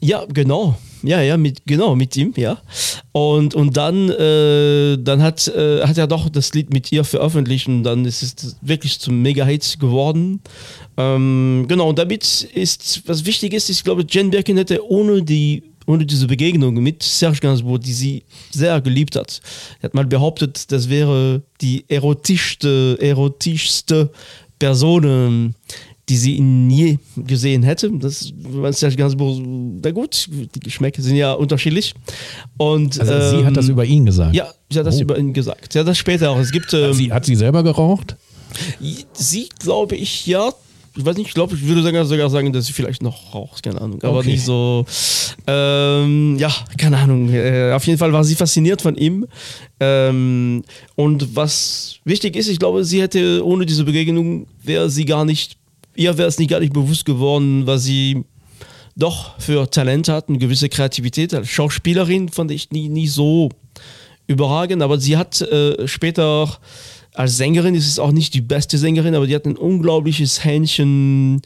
Ja, 0.00 0.24
genau. 0.26 0.76
Ja, 1.04 1.20
ja, 1.20 1.36
mit, 1.36 1.62
genau, 1.66 1.94
mit 1.94 2.16
ihm, 2.16 2.32
ja. 2.36 2.58
Und, 3.12 3.54
und 3.54 3.76
dann, 3.76 4.08
äh, 4.10 4.98
dann 4.98 5.22
hat, 5.22 5.46
äh, 5.48 5.82
hat 5.84 5.98
er 5.98 6.06
doch 6.06 6.28
das 6.28 6.52
Lied 6.54 6.72
mit 6.72 6.90
ihr 6.92 7.04
veröffentlicht 7.04 7.68
und 7.68 7.82
dann 7.84 8.04
ist 8.04 8.22
es 8.22 8.56
wirklich 8.62 8.98
zum 8.98 9.22
Mega-Hit 9.22 9.78
geworden. 9.78 10.40
Ähm, 10.96 11.66
genau, 11.68 11.88
und 11.88 11.98
damit 11.98 12.42
ist, 12.54 13.02
was 13.06 13.26
wichtig 13.26 13.52
ist, 13.52 13.68
ich 13.68 13.84
glaube, 13.84 14.04
Jen 14.08 14.30
Birkin 14.30 14.56
hätte 14.56 14.84
ohne 14.88 15.22
die 15.22 15.62
ohne 15.86 16.06
diese 16.06 16.28
Begegnung 16.28 16.74
mit 16.74 17.02
Serge 17.02 17.40
Gainsbourg, 17.40 17.80
die 17.80 17.92
sie 17.92 18.22
sehr 18.52 18.80
geliebt 18.80 19.16
hat. 19.16 19.40
Hat 19.82 19.94
mal 19.94 20.06
behauptet, 20.06 20.70
das 20.70 20.88
wäre 20.88 21.42
die 21.60 21.84
erotischste, 21.88 22.98
erotischste 23.00 24.10
Person, 24.60 25.04
ähm, 25.04 25.54
die 26.08 26.16
sie 26.16 26.36
ihn 26.36 26.68
je 26.70 26.98
gesehen 27.16 27.62
hätte. 27.62 27.90
Das 27.98 28.32
war 28.36 28.72
Serge 28.72 28.96
Gainsbourg, 28.96 29.40
na 29.82 29.90
gut, 29.92 30.28
die 30.54 30.60
Geschmäcker 30.60 31.00
sind 31.00 31.16
ja 31.16 31.32
unterschiedlich. 31.32 31.94
Und, 32.58 32.98
Also 33.00 33.38
sie 33.38 33.44
hat 33.44 33.56
das 33.56 33.66
ähm, 33.66 33.72
über 33.72 33.84
ihn 33.84 34.04
gesagt. 34.04 34.34
Ja, 34.34 34.48
sie 34.70 34.78
hat 34.80 34.86
das 34.86 34.96
Oh. 34.98 35.02
über 35.02 35.16
ihn 35.18 35.32
gesagt. 35.32 35.72
Sie 35.72 35.78
hat 35.78 35.86
das 35.86 35.98
später 35.98 36.30
auch. 36.30 36.38
Es 36.38 36.50
gibt 36.50 36.72
ähm, 36.74 36.88
Hat 36.88 36.94
sie, 36.96 37.12
hat 37.12 37.24
sie 37.24 37.36
selber 37.36 37.62
geraucht? 37.62 38.16
sie, 39.12 39.48
glaube 39.58 39.96
ich, 39.96 40.26
ja. 40.26 40.52
Ich 40.94 41.06
weiß 41.06 41.16
nicht, 41.16 41.28
ich 41.28 41.34
glaube, 41.34 41.54
ich 41.54 41.66
würde 41.66 41.82
sogar, 41.82 42.04
sogar 42.04 42.28
sagen, 42.28 42.52
dass 42.52 42.66
sie 42.66 42.74
vielleicht 42.74 43.00
noch 43.02 43.32
raucht, 43.34 43.62
keine 43.62 43.80
Ahnung. 43.80 44.02
Aber 44.02 44.18
Okay. 44.18 44.32
nicht 44.32 44.44
so. 44.44 44.84
Ähm, 45.46 46.36
ja, 46.38 46.52
keine 46.76 46.98
Ahnung. 46.98 47.30
Äh, 47.30 47.72
auf 47.72 47.86
jeden 47.86 47.98
Fall 47.98 48.12
war 48.12 48.24
sie 48.24 48.34
fasziniert 48.34 48.82
von 48.82 48.96
ihm. 48.96 49.26
Ähm, 49.80 50.62
und 50.94 51.34
was 51.34 51.96
wichtig 52.04 52.36
ist, 52.36 52.48
ich 52.48 52.58
glaube, 52.58 52.84
sie 52.84 53.00
hätte 53.00 53.42
ohne 53.46 53.64
diese 53.64 53.84
Begegnung, 53.84 54.46
wäre 54.62 54.90
sie 54.90 55.06
gar 55.06 55.24
nicht, 55.24 55.56
ihr 55.94 56.16
wäre 56.18 56.28
es 56.28 56.38
nicht 56.38 56.50
gar 56.50 56.60
nicht 56.60 56.72
bewusst 56.72 57.04
geworden, 57.04 57.66
was 57.66 57.84
sie 57.84 58.24
doch 58.96 59.38
für 59.38 59.70
Talent 59.70 60.08
hat, 60.08 60.28
eine 60.28 60.38
gewisse 60.38 60.68
Kreativität. 60.68 61.32
Als 61.34 61.48
Schauspielerin 61.48 62.28
fand 62.28 62.50
ich 62.50 62.70
nie, 62.70 62.88
nie 62.88 63.08
so 63.08 63.48
überragend, 64.26 64.82
aber 64.82 64.98
sie 64.98 65.16
hat 65.16 65.40
äh, 65.40 65.86
später 65.88 66.58
als 67.14 67.36
Sängerin, 67.36 67.74
es 67.74 67.86
ist 67.86 67.98
auch 67.98 68.12
nicht 68.12 68.32
die 68.34 68.40
beste 68.40 68.78
Sängerin, 68.78 69.14
aber 69.14 69.26
die 69.26 69.34
hat 69.34 69.44
ein 69.44 69.56
unglaubliches 69.56 70.44
Händchen 70.44 71.42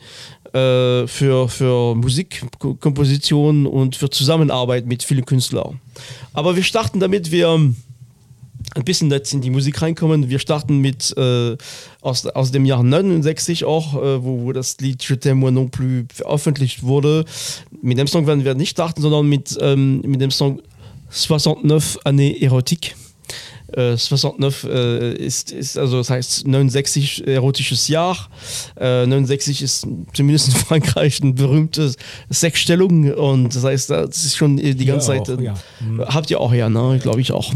äh, 0.52 1.06
für, 1.06 1.48
für 1.48 1.94
Musikkomposition 1.96 3.66
und 3.66 3.96
für 3.96 4.10
Zusammenarbeit 4.10 4.86
mit 4.86 5.02
vielen 5.02 5.24
Künstlern. 5.24 5.80
Aber 6.32 6.54
wir 6.54 6.62
starten 6.62 7.00
damit, 7.00 7.32
wir 7.32 7.74
ein 8.74 8.84
bisschen 8.84 9.10
jetzt 9.10 9.32
in 9.32 9.40
die 9.40 9.50
Musik 9.50 9.80
reinkommen. 9.80 10.28
Wir 10.28 10.38
starten 10.38 10.78
mit 10.78 11.16
äh, 11.16 11.56
aus, 12.00 12.26
aus 12.26 12.52
dem 12.52 12.64
Jahr 12.64 12.82
69 12.82 13.64
auch, 13.64 13.94
äh, 13.94 14.22
wo, 14.22 14.42
wo 14.42 14.52
das 14.52 14.76
Lied 14.80 15.02
Je 15.08 15.16
t'aime 15.16 15.50
non 15.50 15.70
plus 15.70 16.04
veröffentlicht 16.12 16.82
wurde. 16.82 17.24
Mit 17.82 17.98
dem 17.98 18.06
Song 18.06 18.26
werden 18.26 18.44
wir 18.44 18.54
nicht 18.54 18.70
starten, 18.70 19.00
sondern 19.00 19.28
mit, 19.28 19.56
ähm, 19.60 20.00
mit 20.02 20.20
dem 20.20 20.30
Song 20.30 20.60
69 21.10 22.04
Année 22.04 22.42
Erotique. 22.42 22.94
Äh, 23.76 23.96
69 23.96 24.64
äh, 24.70 25.12
ist, 25.14 25.52
ist, 25.52 25.76
also 25.76 25.98
das 25.98 26.08
heißt 26.08 26.46
69 26.46 27.26
erotisches 27.26 27.88
Jahr. 27.88 28.16
Äh, 28.80 29.06
69 29.06 29.60
ist 29.62 29.86
zumindest 30.14 30.48
in 30.48 30.54
Frankreich 30.66 31.22
eine 31.22 31.34
berühmte 31.34 31.92
Sechsstellung 32.30 33.12
und 33.12 33.54
das 33.54 33.64
heißt, 33.64 33.90
das 33.90 34.24
ist 34.24 34.36
schon 34.36 34.56
die 34.56 34.84
ganze 34.86 35.12
Hier 35.12 35.24
Zeit. 35.24 35.30
auch, 35.38 35.40
ja. 35.40 35.54
Habt 36.06 36.30
ihr 36.30 36.40
auch 36.40 36.54
ja, 36.54 36.68
ne? 36.70 36.98
Glaube 37.02 37.20
ich 37.20 37.32
auch. 37.32 37.52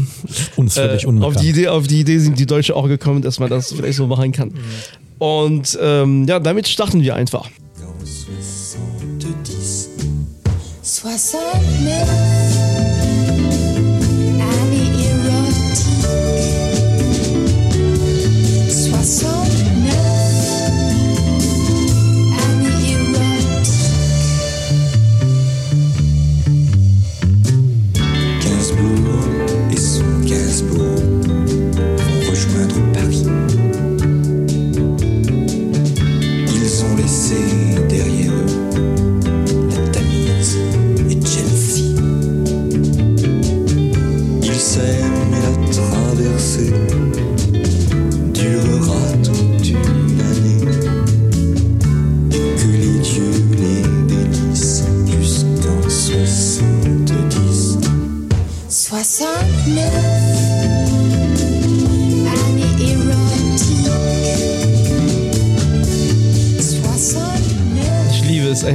Uns 0.55 0.75
völlig 0.75 1.05
Äh, 1.05 1.07
auf, 1.21 1.35
die 1.35 1.49
Idee, 1.49 1.67
auf 1.69 1.87
die 1.87 2.01
Idee 2.01 2.19
sind 2.19 2.37
die 2.39 2.45
Deutschen 2.45 2.75
auch 2.75 2.87
gekommen, 2.87 3.21
dass 3.23 3.39
man 3.39 3.49
das 3.49 3.73
vielleicht 3.73 3.97
so 3.97 4.05
machen 4.07 4.31
kann. 4.31 4.53
Und 5.17 5.77
ähm, 5.81 6.25
ja, 6.27 6.39
damit 6.39 6.67
starten 6.67 7.01
wir 7.01 7.15
einfach. 7.15 7.49
dans 7.79 8.27
70. 8.27 9.89
69 10.83 12.60
69 19.03 19.30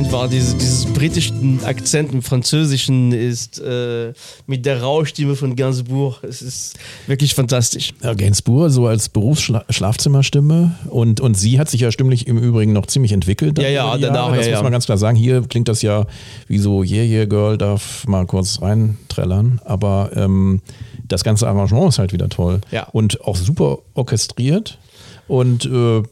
ist 0.06 0.14
einfach, 0.14 0.28
diese, 0.28 0.56
dieses 0.56 0.86
britischen 0.86 1.64
Akzent 1.64 2.12
im 2.12 2.22
Französischen 2.22 3.12
ist 3.12 3.58
äh, 3.60 4.12
mit 4.46 4.64
der 4.64 4.82
Rauschstimme 4.82 5.34
von 5.34 5.56
Gainsbourg, 5.56 6.22
es 6.22 6.42
ist 6.42 6.78
wirklich 7.06 7.34
fantastisch. 7.34 7.92
Ja, 8.02 8.14
Gainsbourg 8.14 8.70
so 8.70 8.86
als 8.86 9.08
Berufsschlafzimmerstimme 9.08 10.76
und, 10.90 11.20
und 11.20 11.36
sie 11.36 11.58
hat 11.58 11.68
sich 11.68 11.80
ja 11.80 11.90
stimmlich 11.90 12.26
im 12.26 12.38
Übrigen 12.38 12.72
noch 12.72 12.86
ziemlich 12.86 13.12
entwickelt. 13.12 13.58
Ja, 13.58 13.68
ja, 13.68 13.98
danach. 13.98 14.28
Das 14.34 14.46
ja, 14.46 14.52
muss 14.52 14.58
ja. 14.58 14.62
man 14.62 14.72
ganz 14.72 14.86
klar 14.86 14.98
sagen. 14.98 15.16
Hier 15.16 15.42
klingt 15.42 15.68
das 15.68 15.82
ja 15.82 16.06
wie 16.46 16.58
so 16.58 16.82
Yeah, 16.82 17.04
Yeah 17.04 17.24
Girl 17.26 17.58
darf 17.58 18.06
mal 18.06 18.26
kurz 18.26 18.62
reinträllern, 18.62 19.60
aber 19.64 20.10
ähm, 20.14 20.60
das 21.08 21.24
ganze 21.24 21.48
Arrangement 21.48 21.88
ist 21.88 21.98
halt 21.98 22.12
wieder 22.12 22.28
toll. 22.28 22.60
Ja. 22.70 22.84
Und 22.92 23.22
auch 23.22 23.36
super 23.36 23.78
orchestriert 23.94 24.78
und 25.26 25.64
äh, 25.64 26.02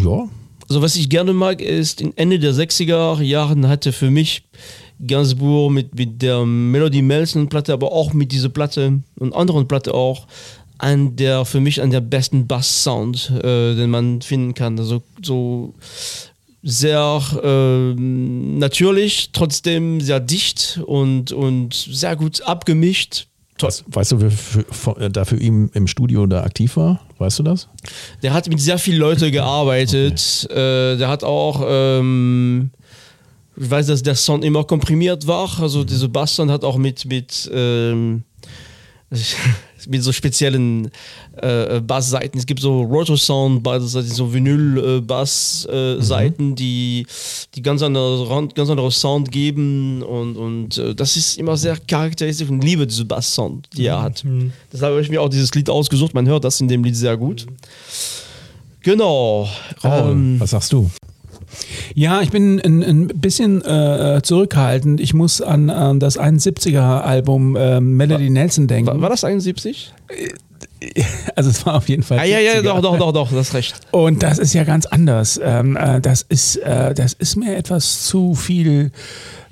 ja, 0.00 0.28
Also 0.68 0.82
was 0.82 0.96
ich 0.96 1.08
gerne 1.08 1.32
mag, 1.32 1.60
ist, 1.60 2.00
in 2.00 2.16
Ende 2.16 2.38
der 2.38 2.52
60er 2.52 3.20
Jahren 3.22 3.68
hatte 3.68 3.92
für 3.92 4.10
mich 4.10 4.44
Gainsbourg 5.06 5.72
mit, 5.72 5.94
mit 5.94 6.22
der 6.22 6.44
Melody 6.44 7.02
Melson 7.02 7.48
Platte, 7.48 7.72
aber 7.72 7.92
auch 7.92 8.12
mit 8.12 8.32
dieser 8.32 8.48
Platte 8.48 9.00
und 9.18 9.34
anderen 9.34 9.68
Platte 9.68 9.92
auch, 9.92 10.26
an 10.78 11.16
der 11.16 11.44
für 11.44 11.60
mich 11.60 11.82
an 11.82 11.90
der 11.90 12.00
besten 12.00 12.46
Bass-Sound, 12.46 13.30
äh, 13.42 13.74
den 13.74 13.90
man 13.90 14.22
finden 14.22 14.54
kann. 14.54 14.78
Also 14.78 15.02
so 15.22 15.74
sehr 16.62 17.20
äh, 17.42 17.94
natürlich, 17.94 19.30
trotzdem 19.32 20.00
sehr 20.00 20.20
dicht 20.20 20.80
und, 20.86 21.32
und 21.32 21.74
sehr 21.74 22.16
gut 22.16 22.42
abgemischt. 22.42 23.26
Toll. 23.58 23.68
weißt, 23.68 23.84
weißt 23.88 24.12
du, 24.12 24.20
wer 24.20 24.30
für, 24.30 24.64
für, 24.70 25.10
da 25.10 25.24
für 25.24 25.36
ihn 25.36 25.70
im 25.74 25.86
Studio 25.86 26.26
da 26.26 26.42
aktiv 26.42 26.76
war? 26.76 27.00
Weißt 27.18 27.38
du 27.38 27.44
das? 27.44 27.68
Der 28.22 28.32
hat 28.32 28.48
mit 28.48 28.60
sehr 28.60 28.78
vielen 28.78 28.98
Leuten 28.98 29.30
gearbeitet. 29.30 30.48
Äh, 30.50 30.96
der 30.96 31.08
hat 31.08 31.22
auch, 31.22 31.64
ähm, 31.66 32.70
ich 33.56 33.70
weiß, 33.70 33.86
dass 33.86 34.02
der 34.02 34.16
Sound 34.16 34.44
immer 34.44 34.64
komprimiert 34.64 35.26
war. 35.26 35.48
Also 35.60 35.84
diese 35.84 36.08
Basssound 36.08 36.50
hat 36.50 36.64
auch 36.64 36.76
mit, 36.76 37.04
mit, 37.04 37.48
ähm, 37.54 38.24
mit 39.86 40.02
so 40.02 40.12
speziellen 40.12 40.90
äh, 41.36 41.80
Bassseiten. 41.80 42.38
Es 42.38 42.46
gibt 42.46 42.60
so 42.60 42.82
Rotor-Sound, 42.82 43.62
Bassseiten, 43.62 44.10
so 44.10 44.32
Vinyl-Bass-Seiten, 44.32 46.54
die, 46.54 47.06
die 47.54 47.62
ganz 47.62 47.82
andere, 47.82 48.48
ganz 48.54 48.70
andere 48.70 48.90
Sound 48.90 49.30
geben 49.30 50.02
und, 50.02 50.36
und 50.36 50.78
äh, 50.78 50.94
das 50.94 51.16
ist 51.16 51.36
immer 51.38 51.56
sehr 51.56 51.76
charakteristisch 51.76 52.48
und 52.48 52.62
liebe 52.62 52.86
diese 52.86 53.04
Bass-Sound, 53.04 53.68
die 53.74 53.86
er 53.86 54.02
hat. 54.02 54.24
Deshalb 54.72 54.92
habe 54.92 55.02
ich 55.02 55.10
mir 55.10 55.20
auch 55.22 55.28
dieses 55.28 55.54
Lied 55.54 55.70
ausgesucht. 55.70 56.14
Man 56.14 56.26
hört 56.26 56.44
das 56.44 56.60
in 56.60 56.68
dem 56.68 56.84
Lied 56.84 56.96
sehr 56.96 57.16
gut. 57.16 57.46
Genau. 58.82 59.48
Ähm, 59.82 60.38
was 60.38 60.50
sagst 60.50 60.72
du? 60.72 60.90
Ja, 61.94 62.20
ich 62.20 62.30
bin 62.30 62.60
ein, 62.60 62.82
ein 62.82 63.06
bisschen 63.08 63.62
äh, 63.64 64.20
zurückhaltend. 64.22 65.00
Ich 65.00 65.14
muss 65.14 65.40
an, 65.40 65.70
an 65.70 66.00
das 66.00 66.18
71er-Album 66.18 67.56
äh, 67.56 67.80
Melody 67.80 68.30
Nelson 68.30 68.66
denken. 68.66 68.86
war, 68.86 69.00
war 69.00 69.10
das 69.10 69.24
71? 69.24 69.92
Also 71.34 71.48
es 71.48 71.64
war 71.64 71.76
auf 71.76 71.88
jeden 71.88 72.02
Fall. 72.02 72.18
Ah, 72.18 72.24
ja, 72.24 72.38
ja, 72.38 72.54
70er. 72.54 72.62
doch, 72.62 72.80
doch, 72.82 72.98
doch, 72.98 73.12
doch, 73.12 73.32
das 73.32 73.48
ist 73.48 73.54
recht. 73.54 73.74
Und 73.90 74.22
das 74.22 74.38
ist 74.38 74.52
ja 74.52 74.64
ganz 74.64 74.84
anders. 74.84 75.40
Ähm, 75.42 75.76
äh, 75.76 76.00
das, 76.00 76.22
ist, 76.22 76.56
äh, 76.56 76.94
das 76.94 77.14
ist 77.14 77.36
mir 77.36 77.56
etwas 77.56 78.04
zu 78.04 78.34
viel 78.34 78.90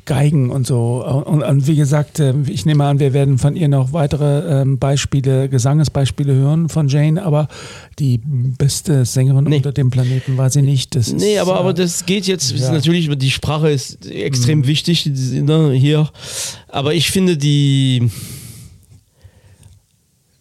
Geigen 0.05 0.51
und 0.51 0.67
so. 0.67 1.05
Und, 1.05 1.43
und 1.43 1.67
wie 1.69 1.77
gesagt, 1.77 2.19
äh, 2.19 2.35
ich 2.49 2.67
nehme 2.67 2.85
an, 2.85 2.99
wir 2.99 3.13
werden 3.13 3.39
von 3.39 3.55
ihr 3.55 3.69
noch 3.69 3.93
weitere 3.93 4.63
ähm, 4.63 4.79
Beispiele, 4.79 5.49
Gesangesbeispiele 5.49 6.35
hören 6.35 6.69
von 6.69 6.89
Jane, 6.89 7.23
aber 7.23 7.47
die 8.01 8.21
beste 8.25 9.05
Sängerin 9.05 9.45
Nee. 9.45 9.57
unter 9.59 9.73
dem 9.73 9.91
Planeten 9.91 10.37
war 10.37 10.51
sie 10.51 10.63
nicht. 10.63 10.97
Das 10.97 11.13
Nee, 11.13 11.35
ist, 11.35 11.41
aber, 11.41 11.53
äh, 11.53 11.59
aber 11.59 11.73
das 11.73 12.05
geht 12.05 12.27
jetzt, 12.27 12.51
ja. 12.59 12.73
natürlich, 12.73 13.09
die 13.17 13.31
Sprache 13.31 13.71
ist 13.71 14.05
extrem 14.11 14.67
wichtig 14.67 15.07
ne, 15.07 15.73
hier. 15.73 16.09
Aber 16.69 16.95
ich 16.95 17.11
finde 17.11 17.37
die, 17.37 18.11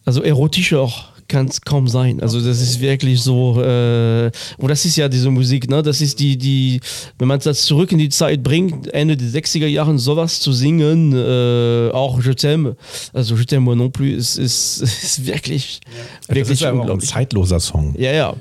also 0.04 0.22
erotischer 0.22 0.90
kann 1.32 1.46
es 1.46 1.60
kaum 1.62 1.88
sein. 1.88 2.20
Also 2.20 2.40
das 2.40 2.60
ist 2.60 2.80
wirklich 2.80 3.20
so, 3.22 3.60
äh, 3.60 4.30
und 4.58 4.68
das 4.68 4.84
ist 4.84 4.96
ja 4.96 5.08
diese 5.08 5.30
Musik, 5.30 5.68
ne? 5.68 5.82
Das 5.82 6.00
ist 6.00 6.20
die, 6.20 6.36
die, 6.36 6.80
wenn 7.18 7.26
man 7.28 7.40
das 7.40 7.62
zurück 7.62 7.90
in 7.90 7.98
die 7.98 8.10
Zeit 8.10 8.42
bringt, 8.42 8.92
Ende 8.94 9.16
der 9.16 9.28
60er 9.28 9.66
Jahren 9.66 9.98
sowas 9.98 10.38
zu 10.40 10.52
singen, 10.52 11.12
äh, 11.12 11.90
auch 11.92 12.22
Je 12.22 12.32
t'aime, 12.34 12.76
also 13.12 13.34
Je 13.36 13.44
t'aime 13.44 13.64
moi 13.64 13.74
non 13.74 13.90
plus, 13.90 14.36
ist, 14.36 14.36
ist, 14.36 14.82
ist 15.02 15.26
wirklich, 15.26 15.80
Das 16.28 16.36
wirklich 16.36 16.50
ist 16.50 16.60
ja 16.60 16.68
auch 16.68 16.74
ein 16.74 16.80
unglaublich. 16.80 17.08
zeitloser 17.10 17.58
Song. 17.60 17.94
Ja, 17.98 18.12
ja. 18.12 18.34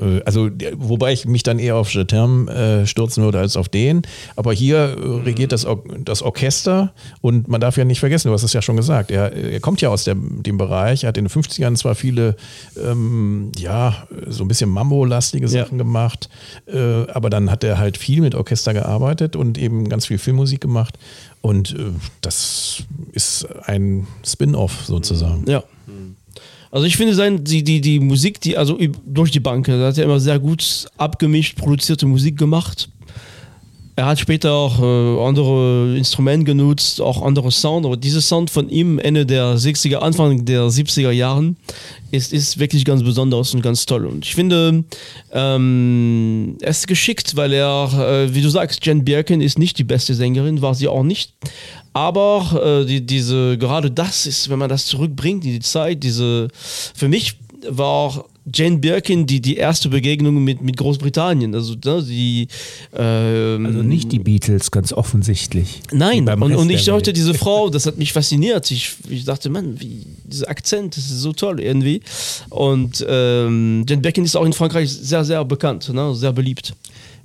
Äh, 0.00 0.20
Also, 0.24 0.48
der- 0.48 0.72
wobei 0.76 1.12
ich 1.12 1.26
mich 1.26 1.42
dann 1.42 1.58
eher 1.58 1.76
auf 1.76 1.90
Je 1.92 2.02
t'aime 2.02 2.48
äh, 2.50 2.86
stürzen 2.86 3.22
würde 3.24 3.38
als 3.38 3.56
auf 3.56 3.68
den. 3.68 4.02
Aber 4.36 4.52
hier 4.52 4.76
äh, 4.78 5.22
regiert 5.24 5.52
das, 5.52 5.64
Or 5.66 5.82
das 6.04 6.22
Orchester 6.22 6.92
und 7.20 7.48
man 7.48 7.60
darf 7.60 7.76
ja 7.76 7.84
nicht 7.84 8.00
vergessen, 8.00 8.28
du 8.28 8.34
hast 8.34 8.42
es 8.42 8.52
ja 8.52 8.62
schon 8.62 8.76
gesagt, 8.76 9.10
er, 9.10 9.32
er 9.32 9.60
kommt 9.60 9.80
ja 9.80 9.88
aus 9.88 10.04
der, 10.04 10.14
dem 10.16 10.58
Bereich, 10.58 11.04
er 11.04 11.08
hat 11.08 11.18
in 11.18 11.24
den 11.26 11.30
50ern 11.30 11.76
zwar 11.76 11.94
viele, 11.94 12.36
ähm, 12.82 13.52
ja, 13.58 14.06
so 14.26 14.44
ein 14.44 14.48
bisschen 14.48 14.70
Mambo-lastige 14.70 15.46
Ja. 15.46 15.64
Sachen 15.64 15.78
gemacht, 15.78 16.28
äh, 16.66 16.78
aber 17.10 17.30
dann 17.30 17.50
hat 17.50 17.64
er 17.64 17.78
halt 17.78 17.96
viel 17.96 18.20
mit 18.20 18.34
Orchester 18.34 18.74
gearbeitet 18.74 19.36
und 19.36 19.56
eben 19.58 19.88
ganz 19.88 20.06
viel 20.06 20.18
Filmmusik 20.18 20.60
gemacht. 20.60 20.98
Und 21.42 21.72
äh, 21.74 21.84
das 22.20 22.82
ist 23.12 23.46
ein 23.66 24.06
Spin-off 24.24 24.84
sozusagen. 24.86 25.44
Ja. 25.48 25.62
Also 26.70 26.86
ich 26.86 26.96
finde 26.96 27.14
sein, 27.14 27.44
die, 27.44 27.62
die, 27.62 27.80
die 27.80 28.00
Musik, 28.00 28.40
die, 28.40 28.56
also 28.56 28.78
durch 29.04 29.30
die 29.30 29.40
Bank, 29.40 29.66
da 29.66 29.86
hat 29.86 29.98
er 29.98 30.04
immer 30.04 30.20
sehr 30.20 30.38
gut 30.38 30.86
abgemischt, 30.96 31.56
produzierte 31.56 32.06
Musik 32.06 32.38
gemacht. 32.38 32.88
Er 33.98 34.04
hat 34.04 34.20
später 34.20 34.52
auch 34.52 34.78
äh, 34.78 35.26
andere 35.26 35.96
Instrumente 35.96 36.44
genutzt, 36.44 37.00
auch 37.00 37.22
andere 37.22 37.50
Sound, 37.50 37.86
aber 37.86 37.96
dieser 37.96 38.20
Sound 38.20 38.50
von 38.50 38.68
ihm 38.68 38.98
Ende 38.98 39.24
der 39.24 39.56
60er, 39.56 39.96
Anfang 39.96 40.44
der 40.44 40.64
70er 40.64 41.10
Jahren 41.10 41.56
ist, 42.10 42.30
ist 42.34 42.58
wirklich 42.58 42.84
ganz 42.84 43.02
besonders 43.02 43.54
und 43.54 43.62
ganz 43.62 43.86
toll. 43.86 44.04
Und 44.04 44.26
ich 44.26 44.34
finde, 44.34 44.84
ähm, 45.32 46.58
er 46.60 46.70
ist 46.70 46.86
geschickt, 46.86 47.36
weil 47.36 47.54
er, 47.54 48.26
äh, 48.26 48.34
wie 48.34 48.42
du 48.42 48.50
sagst, 48.50 48.84
Jen 48.84 49.02
Birkin 49.02 49.40
ist 49.40 49.58
nicht 49.58 49.78
die 49.78 49.84
beste 49.84 50.14
Sängerin, 50.14 50.60
war 50.60 50.74
sie 50.74 50.88
auch 50.88 51.02
nicht. 51.02 51.32
Aber 51.94 52.82
äh, 52.82 52.84
die, 52.84 53.00
diese, 53.00 53.56
gerade 53.56 53.90
das 53.90 54.26
ist, 54.26 54.50
wenn 54.50 54.58
man 54.58 54.68
das 54.68 54.84
zurückbringt 54.84 55.46
in 55.46 55.52
die 55.52 55.60
Zeit, 55.60 56.02
diese, 56.02 56.48
für 56.52 57.08
mich 57.08 57.38
war 57.66 58.26
Jane 58.52 58.78
Birkin 58.78 59.26
die, 59.26 59.40
die 59.40 59.56
erste 59.56 59.88
Begegnung 59.88 60.42
mit, 60.42 60.62
mit 60.62 60.76
Großbritannien. 60.76 61.54
Also 61.54 61.74
ne, 61.84 62.02
die 62.02 62.48
ähm, 62.96 63.66
Also 63.66 63.82
nicht 63.82 64.12
die 64.12 64.20
Beatles, 64.20 64.70
ganz 64.70 64.92
offensichtlich. 64.92 65.82
Nein, 65.92 66.28
und, 66.28 66.54
und 66.54 66.70
ich 66.70 66.84
dachte, 66.84 67.12
diese 67.12 67.34
Frau, 67.46 67.70
das 67.70 67.86
hat 67.86 67.98
mich 67.98 68.12
fasziniert. 68.12 68.70
Ich, 68.70 68.94
ich 69.08 69.24
dachte, 69.24 69.50
Mann, 69.50 69.80
wie, 69.80 70.02
dieser 70.24 70.48
Akzent, 70.48 70.96
das 70.96 71.04
ist 71.04 71.20
so 71.20 71.32
toll 71.32 71.60
irgendwie. 71.60 72.00
Und 72.50 73.04
ähm, 73.08 73.84
Jane 73.88 74.02
Birkin 74.02 74.24
ist 74.24 74.36
auch 74.36 74.44
in 74.44 74.52
Frankreich 74.52 74.92
sehr, 74.92 75.24
sehr 75.24 75.44
bekannt, 75.44 75.92
ne, 75.92 76.14
sehr 76.14 76.32
beliebt. 76.32 76.74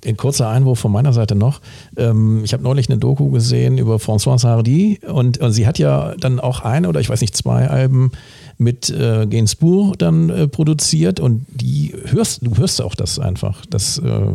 Ein 0.04 0.18
kurzer 0.18 0.50
Einwurf 0.50 0.80
von 0.80 0.92
meiner 0.92 1.14
Seite 1.14 1.36
noch. 1.36 1.62
Ähm, 1.96 2.44
ich 2.44 2.54
habe 2.54 2.64
neulich 2.64 2.90
eine 2.90 2.98
Doku 2.98 3.30
gesehen 3.30 3.78
über 3.78 3.98
Françoise 3.98 4.48
Hardy 4.48 5.00
und, 5.08 5.38
und 5.38 5.52
sie 5.52 5.68
hat 5.68 5.78
ja 5.78 6.16
dann 6.20 6.40
auch 6.40 6.62
ein 6.62 6.88
oder 6.88 7.00
ich 7.00 7.10
weiß 7.10 7.22
nicht 7.22 7.38
zwei 7.38 7.68
Alben 7.68 8.12
mit 8.58 8.90
äh, 8.90 9.26
Gainsbourg 9.28 9.98
dann 9.98 10.30
äh, 10.30 10.48
produziert 10.48 11.20
und 11.20 11.46
die 11.50 11.94
hörst 12.06 12.46
du 12.46 12.56
hörst 12.58 12.82
auch 12.82 12.96
das 12.96 13.20
einfach. 13.20 13.66
Das 13.70 13.98
äh, 14.00 14.34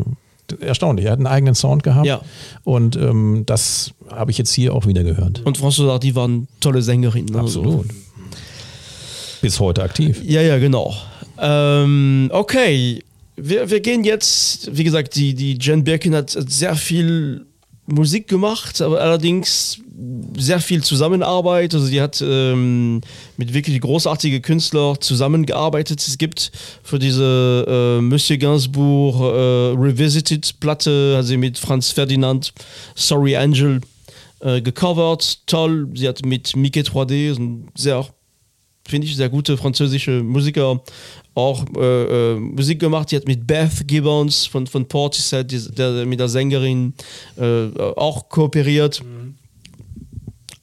erstaunlich. 0.61 1.05
Er 1.05 1.11
hat 1.11 1.19
einen 1.19 1.27
eigenen 1.27 1.55
Sound 1.55 1.83
gehabt 1.83 2.07
Ja. 2.07 2.21
und 2.63 2.95
ähm, 2.95 3.43
das 3.45 3.91
habe 4.09 4.31
ich 4.31 4.37
jetzt 4.37 4.53
hier 4.53 4.73
auch 4.73 4.85
wieder 4.85 5.03
gehört. 5.03 5.41
Und 5.45 5.57
François 5.59 5.89
Hardy 5.91 6.15
war 6.15 6.25
eine 6.25 6.47
tolle 6.61 6.81
Sängerin. 6.81 7.25
Ne? 7.25 7.39
Absolut. 7.39 7.85
Bis 9.41 9.59
heute 9.59 9.83
aktiv. 9.83 10.21
Ja, 10.23 10.41
ja, 10.41 10.57
genau. 10.57 10.95
Ähm, 11.39 12.29
okay, 12.33 13.03
wir, 13.35 13.69
wir 13.69 13.79
gehen 13.81 14.03
jetzt, 14.03 14.75
wie 14.75 14.83
gesagt, 14.83 15.15
die, 15.15 15.33
die 15.35 15.57
Jen 15.59 15.83
Birkin 15.83 16.15
hat 16.15 16.29
sehr 16.29 16.75
viel 16.75 17.45
Musik 17.87 18.27
gemacht, 18.27 18.81
aber 18.81 18.99
allerdings 18.99 19.79
sehr 20.37 20.59
viel 20.59 20.83
Zusammenarbeit. 20.83 21.73
Also 21.73 21.85
sie 21.85 22.01
hat 22.01 22.21
ähm, 22.21 23.01
mit 23.37 23.53
wirklich 23.53 23.79
großartigen 23.79 24.41
Künstlern 24.41 24.99
zusammengearbeitet. 24.99 26.05
Es 26.05 26.17
gibt 26.17 26.51
für 26.83 26.99
diese 26.99 27.65
äh, 27.67 28.01
Monsieur 28.01 28.37
Gainsbourg 28.37 29.15
äh, 29.21 29.79
Revisited 29.79 30.59
Platte, 30.59 31.15
hat 31.17 31.25
sie 31.25 31.37
mit 31.37 31.57
Franz 31.57 31.91
Ferdinand 31.91 32.53
Sorry 32.95 33.37
Angel 33.37 33.79
äh, 34.41 34.61
gecovert. 34.61 35.47
Toll. 35.47 35.87
Sie 35.95 36.09
hat 36.09 36.25
mit 36.25 36.55
Mickey 36.57 36.81
3D, 36.81 37.33
so 37.33 37.41
ein 37.41 37.67
sehr 37.75 38.05
finde 38.87 39.07
ich, 39.07 39.15
sehr 39.15 39.29
gute 39.29 39.57
französische 39.57 40.23
Musiker 40.23 40.81
auch 41.37 41.65
äh, 41.77 42.33
äh, 42.33 42.39
Musik 42.39 42.79
gemacht. 42.79 43.11
Die 43.11 43.15
hat 43.15 43.27
mit 43.27 43.45
Beth 43.45 43.87
Gibbons 43.87 44.47
von, 44.47 44.65
von 44.65 44.87
Portishead, 44.87 45.51
die, 45.51 45.59
der, 45.71 46.05
mit 46.05 46.19
der 46.19 46.27
Sängerin, 46.27 46.93
äh, 47.37 47.67
auch 47.95 48.27
kooperiert. 48.27 49.03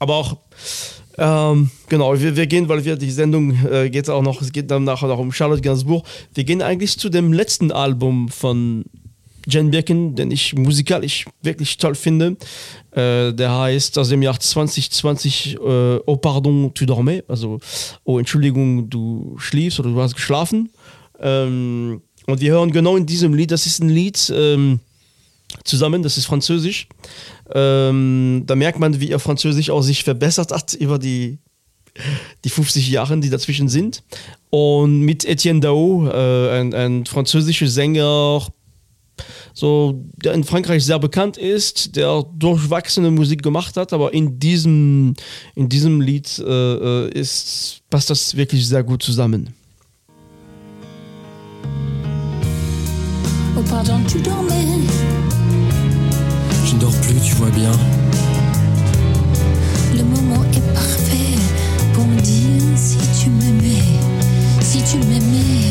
Aber 0.01 0.17
auch, 0.17 0.37
ähm, 1.17 1.71
genau, 1.89 2.19
wir, 2.19 2.35
wir 2.37 2.47
gehen, 2.47 2.69
weil 2.69 2.85
wir 2.85 2.97
die 2.97 3.13
Sendung 3.13 3.57
äh, 3.65 3.89
geht 3.89 4.11
auch 4.11 4.23
noch, 4.23 4.43
es 4.43 4.51
geht 4.51 4.71
dann 4.71 4.83
nachher 4.83 5.07
noch 5.07 5.19
um 5.19 5.31
Charlotte 5.31 5.63
Gainsbourg. 5.63 6.05
Wir 6.35 6.43
gehen 6.43 6.61
eigentlich 6.61 6.99
zu 6.99 7.09
dem 7.09 7.33
letzten 7.33 7.71
Album 7.71 8.29
von 8.29 8.85
Jen 9.47 9.71
Birkin, 9.71 10.15
den 10.15 10.31
ich 10.31 10.55
musikalisch 10.55 11.27
wirklich 11.43 11.77
toll 11.77 11.95
finde. 11.95 12.37
Äh, 12.93 13.33
der 13.33 13.59
heißt 13.59 13.99
aus 13.99 14.09
dem 14.09 14.23
Jahr 14.23 14.39
2020 14.39 15.57
äh, 15.57 15.59
Oh 16.07 16.17
pardon, 16.17 16.73
tu 16.75 16.87
dormais, 16.87 17.23
also 17.29 17.59
Oh 18.05 18.19
Entschuldigung, 18.19 18.89
du 18.89 19.37
schliefst 19.39 19.81
oder 19.81 19.91
du 19.91 20.01
hast 20.01 20.15
geschlafen. 20.15 20.71
Ähm, 21.21 22.03
und 22.27 22.41
wir 22.41 22.53
hören 22.53 22.73
genau 22.73 22.97
in 22.97 23.07
diesem 23.07 23.35
Lied, 23.35 23.51
das 23.51 23.67
ist 23.67 23.83
ein 23.83 23.91
Lied 23.91 24.33
ähm, 24.35 24.81
zusammen, 25.65 26.03
das 26.03 26.17
ist 26.17 26.27
französisch. 26.27 26.89
Ähm, 27.53 28.45
da 28.47 28.55
merkt 28.55 28.79
man, 28.79 28.99
wie 29.01 29.11
ihr 29.11 29.19
Französisch 29.19 29.71
auch 29.71 29.83
sich 29.83 30.05
verbessert 30.05 30.51
hat 30.51 30.75
über 30.75 30.99
die, 30.99 31.39
die 32.45 32.49
50 32.49 32.89
Jahre, 32.89 33.19
die 33.19 33.31
dazwischen 33.31 33.69
sind. 33.69 34.03
Und 34.51 35.01
mit 35.01 35.25
Etienne 35.25 35.61
Dao, 35.61 36.09
äh, 36.09 36.61
ein, 36.61 36.75
ein 36.75 37.07
französischer 37.07 37.69
Sänger, 37.69 38.47
so, 39.55 40.05
der 40.17 40.35
in 40.35 40.43
Frankreich 40.43 40.85
sehr 40.85 40.99
bekannt 40.99 41.37
ist, 41.37 41.95
der 41.95 42.25
durchwachsene 42.37 43.13
Musik 43.13 43.41
gemacht 43.41 43.77
hat, 43.77 43.93
aber 43.93 44.13
in 44.13 44.41
diesem, 44.41 45.15
in 45.55 45.69
diesem 45.69 46.01
Lied 46.01 46.41
äh, 46.41 47.09
ist, 47.11 47.81
passt 47.89 48.11
das 48.11 48.37
wirklich 48.37 48.67
sehr 48.67 48.83
gut 48.83 49.05
zusammen. 49.05 49.55
Oh 53.57 53.63
pardon, 53.71 54.05
tu 54.09 54.19
dormais. 54.19 54.83
Je 56.67 56.75
ne 56.75 56.81
dors 56.81 57.01
plus, 57.03 57.21
tu 57.23 57.37
vois 57.37 57.51
bien. 57.51 57.71
Le 59.97 60.03
moment 60.03 60.43
est 60.53 60.75
parfait 60.75 61.39
pour 61.93 62.05
me 62.05 62.21
dire 62.21 62.77
si 62.77 62.99
tu 63.23 63.31
m'aimais, 63.31 64.01
si 64.61 64.83
tu 64.83 64.99
m'aimais 65.07 65.64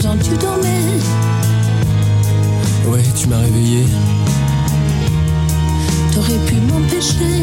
Tu 0.00 0.36
dormais. 0.36 1.00
Ouais, 2.86 3.02
tu 3.16 3.26
m'as 3.26 3.38
réveillé. 3.38 3.84
T'aurais 6.12 6.38
pu 6.46 6.54
m'empêcher 6.54 7.37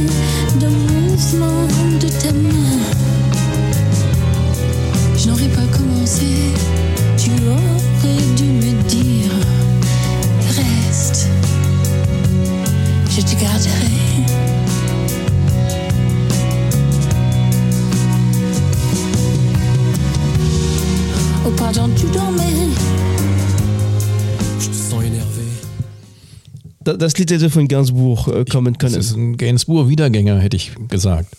Das 26.98 27.18
Lied 27.18 27.32
hätte 27.32 27.50
von 27.50 27.68
Gainsbourg 27.68 28.28
äh, 28.28 28.46
kommen 28.46 28.74
Das 28.74 28.80
können. 28.92 29.00
ist 29.00 29.16
ein 29.16 29.38
Gainsbourg-Wiedergänger, 29.38 30.40
hätte 30.40 30.58
ich 30.58 30.72
gesagt. 30.90 31.36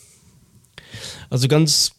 Also 1.31 1.49
ganz, 1.49 1.93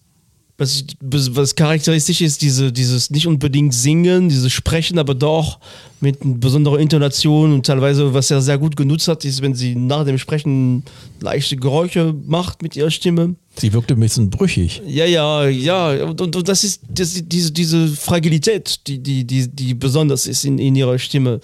was, 0.57 0.85
was 1.01 1.55
charakteristisch 1.55 2.21
ist, 2.21 2.41
diese, 2.41 2.71
dieses 2.71 3.11
nicht 3.11 3.27
unbedingt 3.27 3.73
Singen, 3.73 4.27
dieses 4.27 4.51
Sprechen, 4.51 4.97
aber 4.97 5.13
doch 5.13 5.59
mit 5.99 6.17
besonderer 6.21 6.79
Intonation 6.79 7.53
und 7.53 7.65
teilweise, 7.65 8.13
was 8.13 8.31
er 8.31 8.41
sehr 8.41 8.57
gut 8.57 8.75
genutzt 8.75 9.07
hat, 9.07 9.23
ist, 9.25 9.41
wenn 9.41 9.53
sie 9.53 9.75
nach 9.75 10.05
dem 10.05 10.17
Sprechen 10.17 10.83
leichte 11.19 11.57
Geräusche 11.57 12.15
macht 12.25 12.61
mit 12.61 12.75
ihrer 12.75 12.91
Stimme. 12.91 13.35
Sie 13.55 13.73
wirkte 13.73 13.95
ein 13.95 13.99
bisschen 13.99 14.29
brüchig. 14.29 14.81
Ja, 14.85 15.05
ja, 15.05 15.47
ja. 15.47 16.05
Und, 16.05 16.21
und, 16.21 16.35
und 16.35 16.47
das 16.47 16.63
ist 16.63 16.81
das, 16.87 17.19
diese, 17.23 17.51
diese 17.51 17.87
Fragilität, 17.87 18.79
die, 18.87 18.99
die, 18.99 19.25
die, 19.25 19.47
die 19.47 19.73
besonders 19.73 20.27
ist 20.27 20.45
in, 20.45 20.59
in 20.59 20.75
ihrer 20.75 20.99
Stimme. 20.99 21.39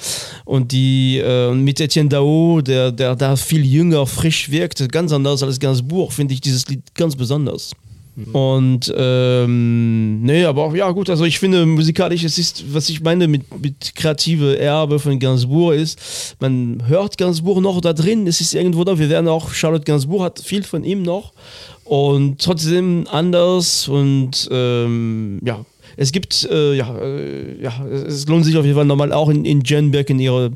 Und 0.45 0.71
die 0.71 1.17
äh, 1.17 1.51
mit 1.53 1.79
Etienne 1.79 2.09
Dao, 2.09 2.61
der, 2.61 2.91
der 2.91 3.15
da 3.15 3.35
viel 3.35 3.65
jünger, 3.65 4.05
frisch 4.05 4.51
wirkt, 4.51 4.91
ganz 4.91 5.11
anders 5.11 5.41
als 5.41 5.59
Gainsbourg, 5.59 6.13
finde 6.13 6.35
ich 6.35 6.41
dieses 6.41 6.67
Lied 6.67 6.93
ganz 6.93 7.15
besonders. 7.15 7.73
Und 8.31 8.93
ähm, 8.95 10.21
nee, 10.21 10.45
aber 10.45 10.65
auch, 10.65 10.75
ja 10.75 10.91
gut, 10.91 11.09
also 11.09 11.25
ich 11.25 11.39
finde 11.39 11.65
musikalisch, 11.65 12.23
es 12.23 12.37
ist, 12.37 12.71
was 12.71 12.89
ich 12.89 13.01
meine 13.01 13.27
mit, 13.27 13.59
mit 13.59 13.95
kreative 13.95 14.59
Erbe 14.59 14.99
von 14.99 15.17
Gainsbourg 15.17 15.73
ist, 15.73 16.35
man 16.39 16.83
hört 16.87 17.17
Gainsbourg 17.17 17.59
noch 17.59 17.81
da 17.81 17.91
drin, 17.91 18.27
es 18.27 18.39
ist 18.39 18.53
irgendwo 18.53 18.83
da, 18.83 18.99
wir 18.99 19.09
werden 19.09 19.27
auch, 19.27 19.51
Charlotte 19.51 19.85
Gainsbourg 19.85 20.21
hat 20.21 20.39
viel 20.39 20.61
von 20.61 20.83
ihm 20.83 21.01
noch 21.01 21.33
und 21.85 22.39
trotzdem 22.39 23.07
anders 23.09 23.87
und 23.87 24.47
ähm, 24.51 25.39
ja, 25.43 25.65
es 25.97 26.11
gibt, 26.11 26.47
äh, 26.51 26.75
ja, 26.75 26.95
äh, 26.95 27.63
ja, 27.63 27.85
es 27.85 28.27
lohnt 28.27 28.45
sich 28.45 28.57
auf 28.57 28.63
jeden 28.63 28.75
Fall 28.75 28.85
nochmal 28.85 29.11
auch 29.11 29.29
in, 29.29 29.43
in 29.43 29.61
Jen 29.61 29.89
Birkin 29.89 30.19
ihre, 30.19 30.51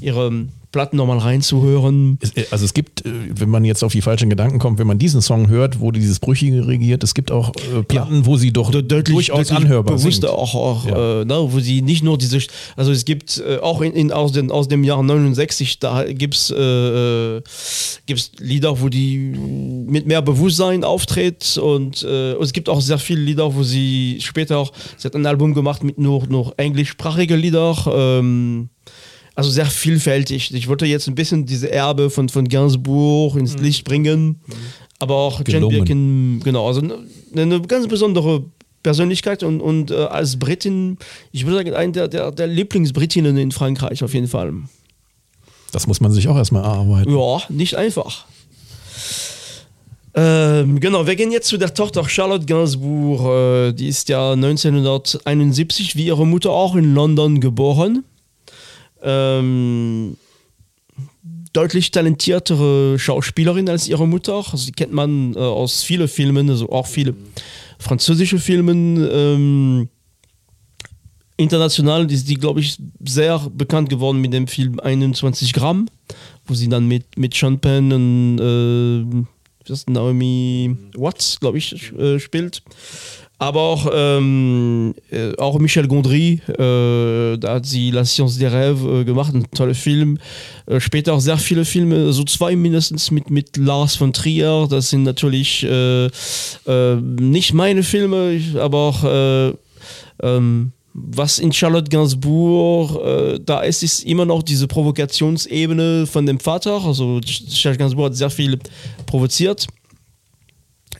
ihre 0.00 0.46
Platten 0.78 0.96
nochmal 0.96 1.18
reinzuhören. 1.18 2.18
Äh, 2.36 2.44
Also 2.52 2.64
es 2.64 2.72
gibt, 2.72 3.04
äh, 3.04 3.10
wenn 3.34 3.48
man 3.50 3.64
jetzt 3.64 3.82
auf 3.82 3.90
die 3.92 4.00
falschen 4.00 4.30
Gedanken 4.30 4.60
kommt, 4.60 4.78
wenn 4.78 4.86
man 4.86 4.98
diesen 4.98 5.20
Song 5.22 5.48
hört, 5.48 5.80
wo 5.80 5.90
dieses 5.90 6.20
Brüchige 6.20 6.68
regiert, 6.68 7.02
es 7.02 7.14
gibt 7.14 7.32
auch 7.32 7.50
äh, 7.74 7.82
Platten, 7.82 8.26
wo 8.26 8.36
sie 8.36 8.52
doch 8.52 8.70
De- 8.70 8.82
deutlich, 8.82 9.14
durchaus 9.26 9.48
deutlich 9.48 9.56
anhörbar 9.66 9.96
bewusst 9.96 10.20
sind. 10.20 10.30
auch, 10.30 10.54
auch 10.54 10.86
Ja. 10.86 11.22
äh, 11.22 11.24
ne, 11.24 11.34
wo 11.50 11.58
sie 11.58 11.82
nicht 11.82 12.04
nur 12.04 12.16
diese, 12.16 12.38
also 12.76 12.92
es 12.92 13.04
gibt 13.04 13.38
äh, 13.44 13.58
auch 13.58 13.80
in, 13.80 13.92
in, 13.92 14.12
aus, 14.12 14.30
den, 14.30 14.52
aus 14.52 14.68
dem 14.68 14.84
Jahr 14.84 15.02
69, 15.02 15.80
da 15.80 16.04
gibt 16.04 16.34
es 16.34 16.50
äh, 16.52 17.40
gibt's 18.06 18.30
Lieder, 18.38 18.80
wo 18.80 18.88
die 18.88 19.18
mit 19.18 20.06
mehr 20.06 20.22
Bewusstsein 20.22 20.84
auftritt 20.84 21.58
und, 21.58 22.04
und 22.04 22.42
es 22.42 22.52
gibt 22.52 22.68
auch 22.68 22.80
sehr 22.80 22.98
viele 22.98 23.20
Lieder, 23.22 23.52
wo 23.54 23.62
sie 23.64 24.18
später 24.20 24.58
auch, 24.58 24.72
sie 24.96 25.06
hat 25.06 25.14
ein 25.16 25.26
Album 25.26 25.54
gemacht 25.54 25.82
mit 25.82 25.98
nur, 25.98 26.24
nur 26.28 26.54
englischsprachige 26.56 27.34
Lieder, 27.36 27.74
ähm, 27.92 28.68
also 29.38 29.50
sehr 29.50 29.66
vielfältig. 29.66 30.52
Ich 30.52 30.66
wollte 30.66 30.84
jetzt 30.84 31.06
ein 31.06 31.14
bisschen 31.14 31.46
diese 31.46 31.70
Erbe 31.70 32.10
von, 32.10 32.28
von 32.28 32.48
Gainsbourg 32.48 33.36
ins 33.36 33.56
Licht 33.56 33.84
bringen, 33.84 34.40
aber 34.98 35.14
auch 35.14 35.38
Jen 35.38 35.60
Gelungen. 35.60 35.76
Birkin, 35.76 36.40
genau, 36.42 36.66
also 36.66 36.80
eine, 36.80 36.98
eine 37.36 37.62
ganz 37.62 37.86
besondere 37.86 38.46
Persönlichkeit 38.82 39.44
und, 39.44 39.60
und 39.60 39.92
äh, 39.92 39.94
als 39.94 40.40
Britin, 40.40 40.98
ich 41.30 41.46
würde 41.46 41.58
sagen, 41.58 41.72
eine 41.72 41.92
der, 41.92 42.08
der, 42.08 42.32
der 42.32 42.48
Lieblingsbritinnen 42.48 43.36
in 43.36 43.52
Frankreich 43.52 44.02
auf 44.02 44.12
jeden 44.12 44.26
Fall. 44.26 44.54
Das 45.70 45.86
muss 45.86 46.00
man 46.00 46.10
sich 46.10 46.26
auch 46.26 46.36
erstmal 46.36 46.64
erarbeiten. 46.64 47.16
Ja, 47.16 47.40
nicht 47.48 47.76
einfach. 47.76 48.26
Ähm, 50.14 50.80
genau, 50.80 51.06
wir 51.06 51.14
gehen 51.14 51.30
jetzt 51.30 51.46
zu 51.46 51.58
der 51.58 51.72
Tochter 51.74 52.08
Charlotte 52.08 52.44
Gainsbourg. 52.44 53.68
Äh, 53.68 53.72
die 53.72 53.86
ist 53.86 54.08
ja 54.08 54.32
1971 54.32 55.94
wie 55.94 56.06
ihre 56.06 56.26
Mutter 56.26 56.50
auch 56.50 56.74
in 56.74 56.92
London 56.92 57.40
geboren. 57.40 58.02
Ähm, 59.02 60.16
deutlich 61.52 61.90
talentiertere 61.90 62.98
Schauspielerin 62.98 63.68
als 63.68 63.88
ihre 63.88 64.06
Mutter. 64.06 64.44
Also 64.52 64.66
die 64.66 64.72
kennt 64.72 64.92
man 64.92 65.34
äh, 65.34 65.38
aus 65.38 65.82
vielen 65.82 66.08
Filmen, 66.08 66.48
also 66.50 66.70
auch 66.70 66.86
viele 66.86 67.14
französische 67.78 68.38
Filmen. 68.38 69.08
Ähm, 69.10 69.88
international 71.36 72.10
ist 72.10 72.28
die, 72.28 72.34
glaube 72.34 72.60
ich, 72.60 72.78
sehr 73.04 73.38
bekannt 73.50 73.88
geworden 73.88 74.20
mit 74.20 74.32
dem 74.32 74.46
Film 74.46 74.78
21 74.80 75.52
Gramm, 75.52 75.88
wo 76.46 76.54
sie 76.54 76.68
dann 76.68 76.86
mit, 76.86 77.16
mit 77.16 77.34
Sean 77.34 77.58
Penn 77.60 77.92
und 77.92 78.38
äh, 78.38 79.24
Naomi 79.86 80.76
Watts, 80.96 81.38
glaube 81.40 81.58
ich, 81.58 81.92
äh, 81.92 82.18
spielt. 82.18 82.62
Aber 83.40 83.60
auch, 83.60 83.88
ähm, 83.94 84.94
äh, 85.12 85.36
auch 85.36 85.58
Michel 85.60 85.86
Gondry, 85.86 86.42
äh, 86.48 87.38
da 87.38 87.54
hat 87.54 87.66
sie 87.66 87.92
La 87.92 88.04
Science 88.04 88.36
des 88.36 88.52
Rêves 88.52 89.02
äh, 89.02 89.04
gemacht, 89.04 89.32
ein 89.32 89.48
toller 89.52 89.76
Film. 89.76 90.18
Äh, 90.66 90.80
später 90.80 91.14
auch 91.14 91.20
sehr 91.20 91.38
viele 91.38 91.64
Filme, 91.64 92.12
so 92.12 92.24
zwei 92.24 92.56
mindestens 92.56 93.12
mit, 93.12 93.30
mit 93.30 93.56
Lars 93.56 93.94
von 93.94 94.12
Trier. 94.12 94.66
Das 94.68 94.90
sind 94.90 95.04
natürlich 95.04 95.62
äh, 95.62 96.06
äh, 96.06 96.96
nicht 96.96 97.54
meine 97.54 97.84
Filme, 97.84 98.40
aber 98.58 98.78
auch 98.78 99.04
äh, 99.04 99.52
ähm, 100.20 100.72
was 100.94 101.38
in 101.38 101.52
Charlotte 101.52 101.88
Gainsbourg 101.88 103.00
äh, 103.04 103.38
da 103.44 103.60
ist, 103.60 103.84
ist 103.84 104.04
immer 104.04 104.24
noch 104.24 104.42
diese 104.42 104.66
Provokationsebene 104.66 106.08
von 106.08 106.26
dem 106.26 106.40
Vater. 106.40 106.84
Also 106.84 107.20
Charlotte 107.24 107.78
Gainsbourg 107.78 108.06
hat 108.06 108.16
sehr 108.16 108.30
viel 108.30 108.58
provoziert. 109.06 109.68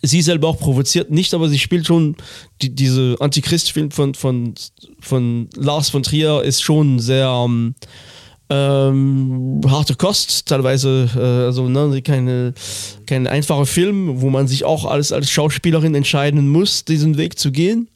Sie 0.02 0.22
selber 0.22 0.48
auch 0.48 0.58
provoziert 0.58 1.10
nicht, 1.10 1.34
aber 1.34 1.48
sie 1.48 1.58
spielt 1.58 1.86
schon 1.86 2.16
die, 2.62 2.74
diese 2.74 3.16
Antichrist-Film 3.20 3.90
von, 3.90 4.14
von, 4.14 4.54
von 5.00 5.48
Lars 5.56 5.90
von 5.90 6.02
Trier 6.02 6.42
ist 6.42 6.62
schon 6.62 6.98
sehr 6.98 7.28
ähm, 7.28 7.74
ähm, 8.50 9.60
harte 9.66 9.94
Kost, 9.94 10.46
teilweise, 10.46 11.08
äh, 11.14 11.46
also 11.46 11.68
ne, 11.68 12.00
keine, 12.02 12.54
kein 13.06 13.26
einfacher 13.26 13.66
Film, 13.66 14.20
wo 14.20 14.30
man 14.30 14.48
sich 14.48 14.64
auch 14.64 14.84
als, 14.84 15.12
als 15.12 15.30
Schauspielerin 15.30 15.94
entscheiden 15.94 16.48
muss, 16.48 16.84
diesen 16.84 17.18
Weg 17.18 17.38
zu 17.38 17.52
gehen. 17.52 17.88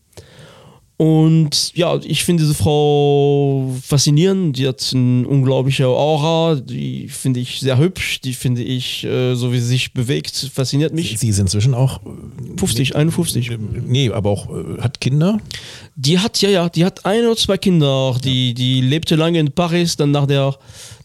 Und 1.02 1.72
ja, 1.74 1.98
ich 2.04 2.22
finde 2.22 2.44
diese 2.44 2.54
Frau 2.54 3.74
faszinierend. 3.84 4.56
Die 4.56 4.68
hat 4.68 4.88
eine 4.94 5.26
unglaubliche 5.26 5.88
Aura. 5.88 6.54
Die 6.54 7.08
finde 7.08 7.40
ich 7.40 7.58
sehr 7.58 7.76
hübsch. 7.76 8.20
Die 8.20 8.34
finde 8.34 8.62
ich, 8.62 9.02
äh, 9.02 9.34
so 9.34 9.52
wie 9.52 9.58
sie 9.58 9.66
sich 9.66 9.94
bewegt, 9.94 10.52
fasziniert 10.54 10.94
mich. 10.94 11.18
Sie 11.18 11.26
ist 11.26 11.40
inzwischen 11.40 11.74
auch. 11.74 11.98
50, 12.56 12.94
51. 12.94 13.50
Nee, 13.84 14.10
aber 14.10 14.30
auch 14.30 14.48
äh, 14.50 14.80
hat 14.80 15.00
Kinder. 15.00 15.38
Die 15.96 16.20
hat, 16.20 16.40
ja, 16.40 16.50
ja, 16.50 16.68
die 16.68 16.84
hat 16.84 17.04
ein 17.04 17.24
oder 17.24 17.36
zwei 17.36 17.58
Kinder. 17.58 18.16
Die, 18.22 18.54
die 18.54 18.80
lebte 18.80 19.16
lange 19.16 19.40
in 19.40 19.50
Paris, 19.50 19.96
dann 19.96 20.12
nach, 20.12 20.28
der, 20.28 20.56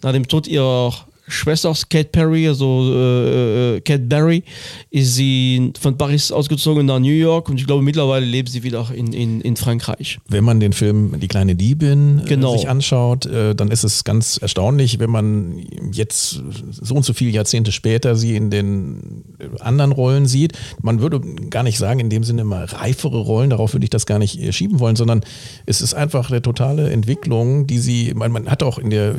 nach 0.04 0.12
dem 0.12 0.28
Tod 0.28 0.46
ihrer 0.46 0.94
Schwester 1.28 1.74
Kate 1.90 2.10
Perry, 2.10 2.48
also 2.48 2.90
äh, 2.94 3.76
äh, 3.78 3.82
Kate 3.82 4.04
Berry, 4.04 4.44
ist 4.92 5.16
sie 5.16 5.74
von 5.80 5.98
Paris 5.98 6.32
ausgezogen 6.32 6.86
nach 6.86 7.00
New 7.00 7.12
York 7.12 7.50
und 7.50 7.60
ich 7.60 7.68
glaube 7.68 7.84
mittlerweile 7.84 8.26
lebt 8.26 8.50
sie 8.50 8.64
wieder 8.64 8.88
in, 8.96 9.12
in, 9.14 9.42
in 9.42 9.56
Frankreich. 9.58 10.20
Wenn 10.30 10.44
man 10.44 10.60
den 10.60 10.74
Film 10.74 11.20
Die 11.20 11.28
kleine 11.28 11.56
Diebin 11.56 12.22
äh, 12.24 12.28
Genau. 12.30 12.56
sich 12.56 12.70
anschaut, 12.70 13.26
äh, 13.26 13.56
dann 13.56 13.72
ist 13.72 13.84
es 13.84 14.04
ganz 14.04 14.38
erstaunlich, 14.38 15.00
wenn 15.00 15.10
man 15.10 15.66
jetzt 15.92 16.42
so 16.72 16.96
und 16.96 17.04
so 17.04 17.14
viele 17.14 17.32
Jahrzehnte 17.32 17.72
später 17.72 18.16
sie 18.16 18.36
in 18.36 18.50
den 18.50 19.24
äh, 19.40 19.60
anderen 19.62 19.92
Rollen 19.92 20.26
sieht. 20.28 20.54
Man 20.82 21.02
würde 21.02 21.20
gar 21.50 21.64
nicht 21.64 21.78
sagen, 21.78 22.00
in 22.00 22.10
dem 22.10 22.24
Sinne 22.24 22.46
mal 22.46 22.66
reifere 22.66 23.20
Rollen, 23.20 23.50
darauf 23.50 23.74
würde 23.74 23.84
ich 23.84 23.90
das 23.90 24.06
gar 24.06 24.20
nicht 24.20 24.54
schieben 24.56 24.80
wollen, 24.80 24.96
sondern 24.96 25.22
es 25.66 25.82
ist 25.82 25.94
einfach 25.94 26.30
eine 26.30 26.42
totale 26.42 26.90
Entwicklung, 26.90 27.68
die 27.68 27.80
sie, 27.80 28.14
man, 28.16 28.32
man 28.32 28.50
hat 28.50 28.64
auch 28.64 28.78
in 28.80 28.90
der 28.90 29.16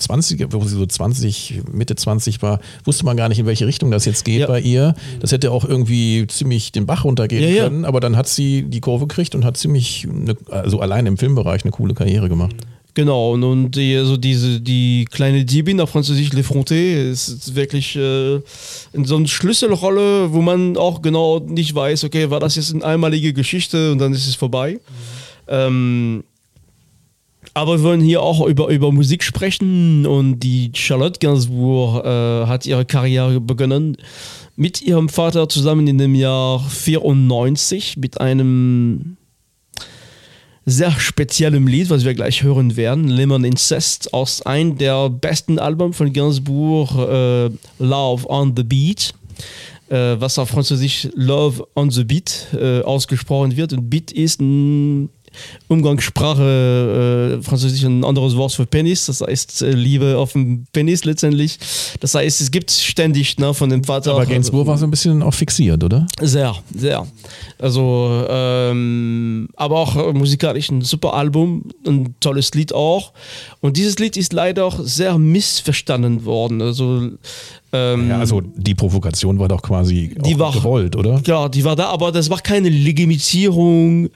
20er, 0.00 0.46
wo 0.52 0.62
sie 0.64 0.76
so 0.76 0.86
20, 0.86 1.62
Mitte 1.72 1.94
20 1.96 2.42
war, 2.42 2.60
wusste 2.84 3.04
man 3.04 3.16
gar 3.16 3.28
nicht, 3.28 3.38
in 3.38 3.46
welche 3.46 3.66
Richtung 3.66 3.90
das 3.90 4.04
jetzt 4.04 4.24
geht 4.24 4.40
Ja. 4.40 4.46
bei 4.46 4.60
ihr. 4.60 4.94
Das 5.20 5.32
hätte 5.32 5.50
auch 5.52 5.64
irgendwie 5.64 6.26
ziemlich 6.26 6.72
den 6.72 6.86
Bach 6.86 7.04
runtergehen 7.04 7.54
Ja, 7.54 7.64
können, 7.64 7.84
aber 7.84 8.00
dann 8.00 8.16
hat 8.16 8.28
sie 8.28 8.62
die 8.62 8.80
Kurve 8.80 9.06
gekriegt 9.06 9.34
und 9.34 9.44
hat 9.44 9.56
ziemlich, 9.56 10.06
eine, 10.08 10.36
also 10.50 10.80
allein 10.80 11.06
im 11.06 11.16
Filmbereich, 11.18 11.62
eine 11.64 11.70
coole 11.72 11.94
Karriere 11.94 12.28
gemacht. 12.28 12.54
Genau, 12.94 13.34
und, 13.34 13.44
und 13.44 13.70
die, 13.76 13.96
also 13.96 14.16
diese, 14.16 14.60
die 14.60 15.04
kleine 15.08 15.44
Diebin 15.44 15.80
auf 15.80 15.90
Französisch 15.90 16.30
L'Effronté 16.30 17.08
ist 17.10 17.54
wirklich 17.54 17.94
äh, 17.94 18.34
in 18.92 19.04
so 19.04 19.14
eine 19.16 19.28
Schlüsselrolle, 19.28 20.32
wo 20.32 20.42
man 20.42 20.76
auch 20.76 21.00
genau 21.00 21.38
nicht 21.38 21.72
weiß, 21.72 22.02
okay, 22.02 22.30
war 22.30 22.40
das 22.40 22.56
jetzt 22.56 22.74
eine 22.74 22.84
einmalige 22.84 23.32
Geschichte 23.32 23.92
und 23.92 23.98
dann 23.98 24.12
ist 24.12 24.26
es 24.26 24.34
vorbei. 24.34 24.80
Ähm, 25.46 26.24
aber 27.54 27.78
wir 27.78 27.84
wollen 27.84 28.00
hier 28.00 28.22
auch 28.22 28.46
über, 28.46 28.68
über 28.68 28.92
Musik 28.92 29.22
sprechen 29.22 30.06
und 30.06 30.40
die 30.40 30.70
Charlotte 30.74 31.18
Gainsbourg 31.18 32.04
äh, 32.04 32.46
hat 32.46 32.66
ihre 32.66 32.84
Karriere 32.84 33.40
begonnen 33.40 33.96
mit 34.56 34.82
ihrem 34.82 35.08
Vater 35.08 35.48
zusammen 35.48 35.86
in 35.86 35.98
dem 35.98 36.14
Jahr 36.14 36.60
94 36.60 37.96
mit 37.96 38.20
einem 38.20 39.16
sehr 40.66 40.92
speziellem 40.92 41.66
Lied, 41.66 41.90
was 41.90 42.04
wir 42.04 42.14
gleich 42.14 42.42
hören 42.42 42.76
werden, 42.76 43.08
Lemon 43.08 43.44
Incest, 43.44 44.12
aus 44.12 44.42
einem 44.42 44.78
der 44.78 45.08
besten 45.08 45.58
Alben 45.58 45.92
von 45.92 46.12
Gainsbourg, 46.12 46.90
äh, 46.96 47.50
Love 47.78 48.28
on 48.28 48.54
the 48.56 48.62
Beat, 48.62 49.14
äh, 49.88 50.20
was 50.20 50.38
auf 50.38 50.50
Französisch 50.50 51.08
Love 51.14 51.66
on 51.74 51.90
the 51.90 52.04
Beat 52.04 52.48
äh, 52.52 52.82
ausgesprochen 52.82 53.56
wird. 53.56 53.72
Und 53.72 53.90
Beat 53.90 54.12
ist 54.12 54.40
ein 54.40 55.08
Umgangssprache, 55.68 57.38
äh, 57.38 57.42
Französisch 57.42 57.82
ein 57.84 58.04
anderes 58.04 58.36
Wort 58.36 58.52
für 58.52 58.66
Penis, 58.66 59.06
das 59.06 59.20
heißt 59.20 59.62
äh, 59.62 59.70
Liebe 59.72 60.16
auf 60.18 60.32
dem 60.32 60.66
Penis 60.72 61.04
letztendlich. 61.04 61.58
Das 62.00 62.14
heißt, 62.14 62.40
es 62.40 62.50
gibt 62.50 62.70
ständig 62.70 63.38
ne, 63.38 63.54
von 63.54 63.70
dem 63.70 63.84
Vater. 63.84 64.12
Aber 64.12 64.26
Gainsbourg 64.26 64.66
war 64.66 64.78
so 64.78 64.84
ein 64.86 64.90
bisschen 64.90 65.22
auch 65.22 65.34
fixiert, 65.34 65.82
oder? 65.84 66.06
Sehr, 66.20 66.54
sehr. 66.74 67.06
Also, 67.58 68.24
ähm, 68.28 69.48
aber 69.56 69.78
auch 69.78 70.12
musikalisch 70.12 70.70
ein 70.70 70.82
super 70.82 71.14
Album, 71.14 71.64
ein 71.86 72.14
tolles 72.20 72.52
Lied 72.54 72.72
auch. 72.72 73.12
Und 73.60 73.76
dieses 73.76 73.98
Lied 73.98 74.16
ist 74.16 74.32
leider 74.32 74.64
auch 74.64 74.78
sehr 74.82 75.18
missverstanden 75.18 76.24
worden. 76.24 76.60
Also, 76.62 77.10
ähm, 77.72 78.08
Ja, 78.08 78.18
also 78.18 78.40
die 78.56 78.74
Provokation 78.74 79.38
war 79.38 79.48
doch 79.48 79.62
quasi 79.62 80.14
Die 80.24 80.38
war- 80.38 80.52
gewollt, 80.52 80.96
oder? 80.96 81.20
ja, 81.26 81.48
die 81.48 81.62
war 81.64 81.76
da, 81.76 81.86
aber 81.86 82.10
das 82.10 82.28
war 82.30 82.40
keine 82.40 82.68
Legitimierung 82.68 84.08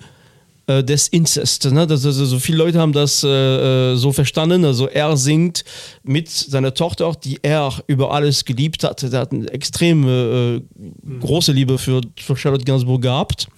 äh, 0.66 0.82
des 0.82 1.08
Inzest. 1.08 1.70
Ne? 1.70 1.86
Das, 1.86 2.04
also, 2.04 2.24
so 2.24 2.38
viele 2.38 2.58
Leute 2.58 2.78
haben 2.78 2.92
das 2.92 3.22
äh, 3.22 3.28
äh, 3.28 3.96
so 3.96 4.12
verstanden. 4.12 4.64
Also 4.64 4.88
er 4.88 5.16
singt 5.16 5.64
mit 6.02 6.28
seiner 6.28 6.74
Tochter, 6.74 7.12
die 7.22 7.38
er 7.42 7.72
über 7.86 8.12
alles 8.12 8.44
geliebt 8.44 8.84
hat. 8.84 9.02
Er 9.02 9.20
hat 9.20 9.32
eine 9.32 9.48
extrem 9.50 10.08
äh, 10.08 10.62
große 11.20 11.52
Liebe 11.52 11.78
für, 11.78 12.00
für 12.16 12.36
Charlotte 12.36 12.64
Gainsbourg 12.64 13.02
gehabt. 13.02 13.48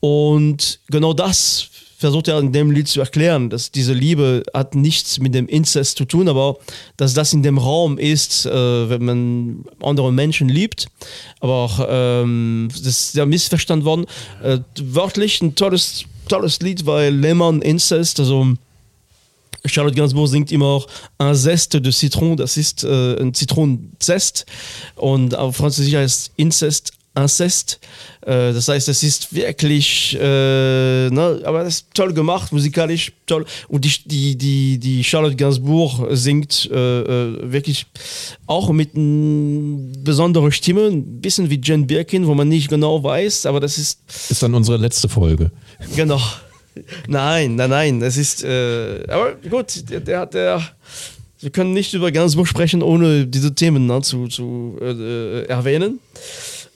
Und 0.00 0.80
genau 0.88 1.12
das 1.12 1.68
versucht 2.02 2.26
er 2.26 2.40
in 2.40 2.50
dem 2.50 2.72
Lied 2.72 2.88
zu 2.88 2.98
erklären, 2.98 3.48
dass 3.48 3.70
diese 3.70 3.92
Liebe 3.92 4.42
hat 4.52 4.74
nichts 4.74 5.20
mit 5.20 5.34
dem 5.34 5.46
Inzest 5.46 5.96
zu 5.96 6.04
tun, 6.04 6.28
aber 6.28 6.56
dass 6.96 7.14
das 7.14 7.32
in 7.32 7.44
dem 7.44 7.58
Raum 7.58 7.96
ist, 7.96 8.44
äh, 8.44 8.50
wenn 8.90 9.04
man 9.04 9.64
andere 9.80 10.12
Menschen 10.12 10.48
liebt. 10.48 10.88
Aber 11.38 11.52
auch, 11.52 11.86
ähm, 11.88 12.68
das 12.72 12.80
ist 12.80 13.12
sehr 13.12 13.24
missverstanden 13.24 13.86
worden. 13.86 14.06
Äh, 14.42 14.58
wörtlich 14.82 15.40
ein 15.42 15.54
tolles, 15.54 16.04
tolles 16.32 16.60
Lied, 16.60 16.86
weil 16.86 17.14
Lemon 17.14 17.60
Incest, 17.60 18.18
also 18.18 18.54
Charlotte 19.66 19.94
Gainsbourg 19.94 20.28
singt 20.30 20.50
immer 20.50 20.64
auch 20.66 20.86
un 21.18 21.34
Zeste 21.34 21.78
de 21.78 21.92
Citron, 21.92 22.38
das 22.38 22.56
ist 22.56 22.84
äh, 22.84 23.20
ein 23.20 23.34
Zitronenzest. 23.34 24.46
Und 24.96 25.34
auf 25.34 25.56
Französisch 25.56 25.94
heißt 25.94 26.32
Incest 26.36 26.92
Incest. 27.14 27.78
Äh, 28.22 28.52
das 28.52 28.68
heißt, 28.68 28.88
es 28.88 29.02
ist 29.02 29.34
wirklich, 29.34 30.16
äh, 30.18 31.10
ne, 31.10 31.42
aber 31.44 31.64
das 31.64 31.74
ist 31.74 31.86
toll 31.94 32.12
gemacht, 32.12 32.52
musikalisch 32.52 33.12
toll. 33.26 33.44
Und 33.68 33.84
die, 33.84 33.92
die, 34.06 34.36
die, 34.36 34.78
die 34.78 35.04
Charlotte 35.04 35.36
Gainsbourg 35.36 36.06
singt 36.12 36.70
äh, 36.72 37.00
äh, 37.00 37.52
wirklich 37.52 37.86
auch 38.46 38.70
mit 38.70 38.96
einer 38.96 39.78
besonderen 39.98 40.52
Stimme, 40.52 40.86
ein 40.86 41.20
bisschen 41.20 41.50
wie 41.50 41.60
Jane 41.62 41.84
Birkin, 41.84 42.26
wo 42.26 42.34
man 42.34 42.48
nicht 42.48 42.68
genau 42.68 43.02
weiß, 43.02 43.46
aber 43.46 43.60
das 43.60 43.78
ist 43.78 44.00
Ist 44.30 44.42
dann 44.42 44.54
unsere 44.54 44.78
letzte 44.78 45.08
Folge. 45.08 45.50
Genau. 45.96 46.20
Nein, 47.06 47.56
nein, 47.56 47.70
nein. 47.70 48.02
Es 48.02 48.16
ist. 48.16 48.44
Äh, 48.44 49.04
aber 49.08 49.34
gut, 49.48 49.90
der, 49.90 50.00
der 50.00 50.20
hat 50.20 50.34
der. 50.34 50.62
Wir 51.40 51.50
können 51.50 51.72
nicht 51.72 51.92
über 51.92 52.12
Gainsbourg 52.12 52.46
sprechen, 52.46 52.82
ohne 52.82 53.26
diese 53.26 53.52
Themen 53.54 53.86
ne, 53.86 54.00
zu, 54.00 54.28
zu 54.28 54.78
äh, 54.80 55.44
erwähnen. 55.46 55.98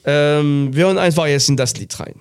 Ähm, 0.09 0.69
wir 0.71 0.85
hören 0.85 0.97
einfach 0.97 1.27
jetzt 1.27 1.49
in 1.49 1.57
das 1.57 1.75
Lied 1.75 1.99
rein. 1.99 2.15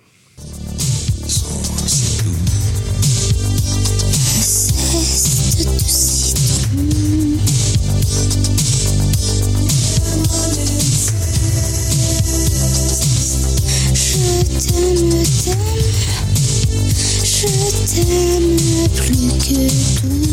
Je 17.22 17.46
t'aime 17.86 18.88
plus 18.96 19.38
que 19.38 20.00
tout. 20.00 20.25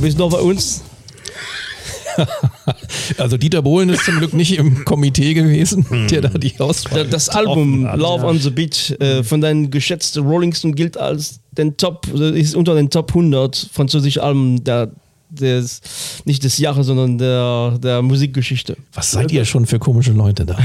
Paul, 0.00 0.06
bist 0.06 0.18
noch 0.18 0.30
bei 0.30 0.40
uns? 0.40 0.82
Also 3.18 3.36
Dieter 3.36 3.62
Bohlen 3.62 3.88
ist 3.88 4.04
zum 4.04 4.18
Glück 4.18 4.34
nicht 4.34 4.56
im 4.56 4.84
Komitee 4.84 5.34
gewesen, 5.34 5.86
der 6.10 6.20
da 6.22 6.28
die 6.28 6.58
Auswahl 6.58 7.06
Das 7.06 7.28
Album 7.28 7.86
hat, 7.86 7.98
Love 7.98 8.22
ja. 8.22 8.28
on 8.28 8.38
the 8.38 8.50
Beat 8.50 8.96
äh, 9.00 9.22
von 9.22 9.40
deinen 9.40 9.70
geschätzten 9.70 10.24
Rolling 10.24 10.54
Stone 10.54 10.74
gilt 10.74 10.96
als 10.96 11.40
den 11.52 11.76
Top, 11.76 12.06
äh, 12.14 12.38
ist 12.38 12.54
unter 12.54 12.74
den 12.74 12.90
Top 12.90 13.10
100 13.10 13.70
französischen 13.72 14.22
Alben 14.22 14.62
der, 14.64 14.90
des, 15.30 15.80
nicht 16.24 16.44
des 16.44 16.58
Jahres, 16.58 16.86
sondern 16.86 17.18
der, 17.18 17.78
der 17.82 18.02
Musikgeschichte. 18.02 18.76
Was 18.92 19.10
seid 19.10 19.32
ihr 19.32 19.44
schon 19.44 19.66
für 19.66 19.78
komische 19.78 20.12
Leute 20.12 20.46
da? 20.46 20.58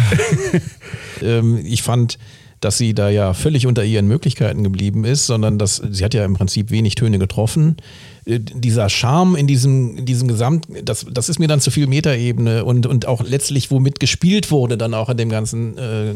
ähm, 1.22 1.60
ich 1.64 1.84
fand 1.84 2.18
dass 2.62 2.78
sie 2.78 2.94
da 2.94 3.10
ja 3.10 3.34
völlig 3.34 3.68
unter 3.68 3.84
ihren 3.84 4.08
Möglichkeiten 4.08 4.64
geblieben 4.64 5.06
ist, 5.06 5.28
sondern 5.28 5.60
dass 5.60 5.82
sie 5.90 6.04
hat 6.04 6.14
ja 6.14 6.26
im 6.26 6.34
Prinzip 6.34 6.72
wenig 6.72 6.96
Töne 6.96 7.20
getroffen. 7.20 7.78
Äh, 8.26 8.40
Dieser 8.40 8.90
Charme 8.90 9.36
in 9.36 9.48
diesem, 9.48 9.98
in 9.98 10.06
diesem 10.06 10.28
Gesamt, 10.28 10.68
das, 10.84 11.06
das 11.12 11.30
ist 11.30 11.40
mir 11.40 11.48
dann 11.48 11.60
zu 11.62 11.72
viel 11.72 11.88
Metaebene 11.88 12.66
und, 12.66 12.86
und 12.86 13.08
auch 13.08 13.24
letztlich, 13.24 13.72
womit 13.72 14.00
gespielt 14.00 14.52
wurde, 14.52 14.78
dann 14.78 14.94
auch 14.94 15.10
in 15.10 15.18
dem 15.18 15.30
ganzen 15.30 15.78
äh, 15.78 16.14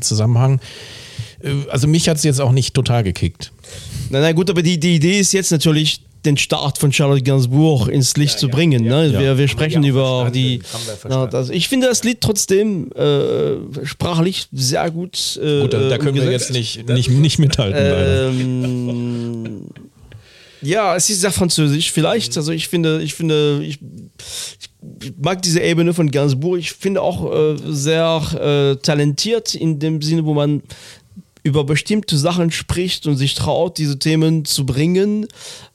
Zusammenhang. 0.00 0.60
Äh, 1.42 1.50
Also 1.70 1.86
mich 1.88 2.08
hat 2.08 2.16
es 2.16 2.24
jetzt 2.24 2.40
auch 2.40 2.52
nicht 2.52 2.74
total 2.74 3.02
gekickt. 3.02 3.52
Na, 4.10 4.20
na 4.20 4.32
gut, 4.32 4.50
aber 4.50 4.62
die, 4.62 4.78
die 4.80 4.96
Idee 4.96 5.20
ist 5.20 5.32
jetzt 5.32 5.52
natürlich, 5.52 6.00
den 6.24 6.36
Start 6.36 6.78
von 6.78 6.92
Charlotte 6.92 7.22
Gainsbourg 7.22 7.88
ins 7.88 8.16
Licht 8.16 8.38
zu 8.38 8.48
bringen. 8.48 8.84
ne? 8.84 9.08
ja. 9.08 9.20
Wir, 9.20 9.38
wir 9.38 9.48
sprechen 9.48 9.82
ja 9.82 9.90
über 9.90 10.30
verstanden, 10.30 10.32
die. 10.34 10.62
wir 10.62 11.10
Na, 11.10 11.26
das, 11.26 11.50
ich 11.50 11.68
finde 11.68 11.88
das 11.88 12.04
Lied 12.04 12.20
trotzdem 12.20 12.90
äh, 12.92 13.84
sprachlich 13.84 14.46
sehr 14.52 14.90
gut. 14.90 15.38
Äh, 15.42 15.62
Gut, 15.62 15.72
da, 15.72 15.88
da 15.88 15.98
können 15.98 16.14
wir 16.14 16.30
jetzt 16.30 16.52
nicht, 16.52 16.88
nicht, 16.88 17.10
nicht 17.10 17.38
mithalten. 17.38 17.80
Ähm, 17.80 19.66
ja, 20.62 20.94
es 20.94 21.10
ist 21.10 21.20
sehr 21.20 21.32
französisch 21.32 21.90
vielleicht. 21.90 22.36
Also 22.36 22.52
ich 22.52 22.68
finde, 22.68 23.02
ich 23.02 23.14
finde, 23.14 23.62
ich, 23.64 23.80
ich 23.80 25.12
mag 25.20 25.42
diese 25.42 25.60
Ebene 25.60 25.92
von 25.92 26.10
Gainsbourg. 26.10 26.58
Ich 26.58 26.72
finde 26.72 27.02
auch 27.02 27.32
äh, 27.32 27.56
sehr 27.66 28.22
äh, 28.40 28.76
talentiert 28.76 29.54
in 29.54 29.80
dem 29.80 30.00
Sinne, 30.02 30.24
wo 30.24 30.34
man 30.34 30.62
über 31.44 31.64
bestimmte 31.64 32.16
Sachen 32.16 32.52
spricht 32.52 33.06
und 33.08 33.16
sich 33.16 33.34
traut, 33.34 33.78
diese 33.78 33.98
Themen 33.98 34.44
zu 34.44 34.64
bringen. 34.64 35.26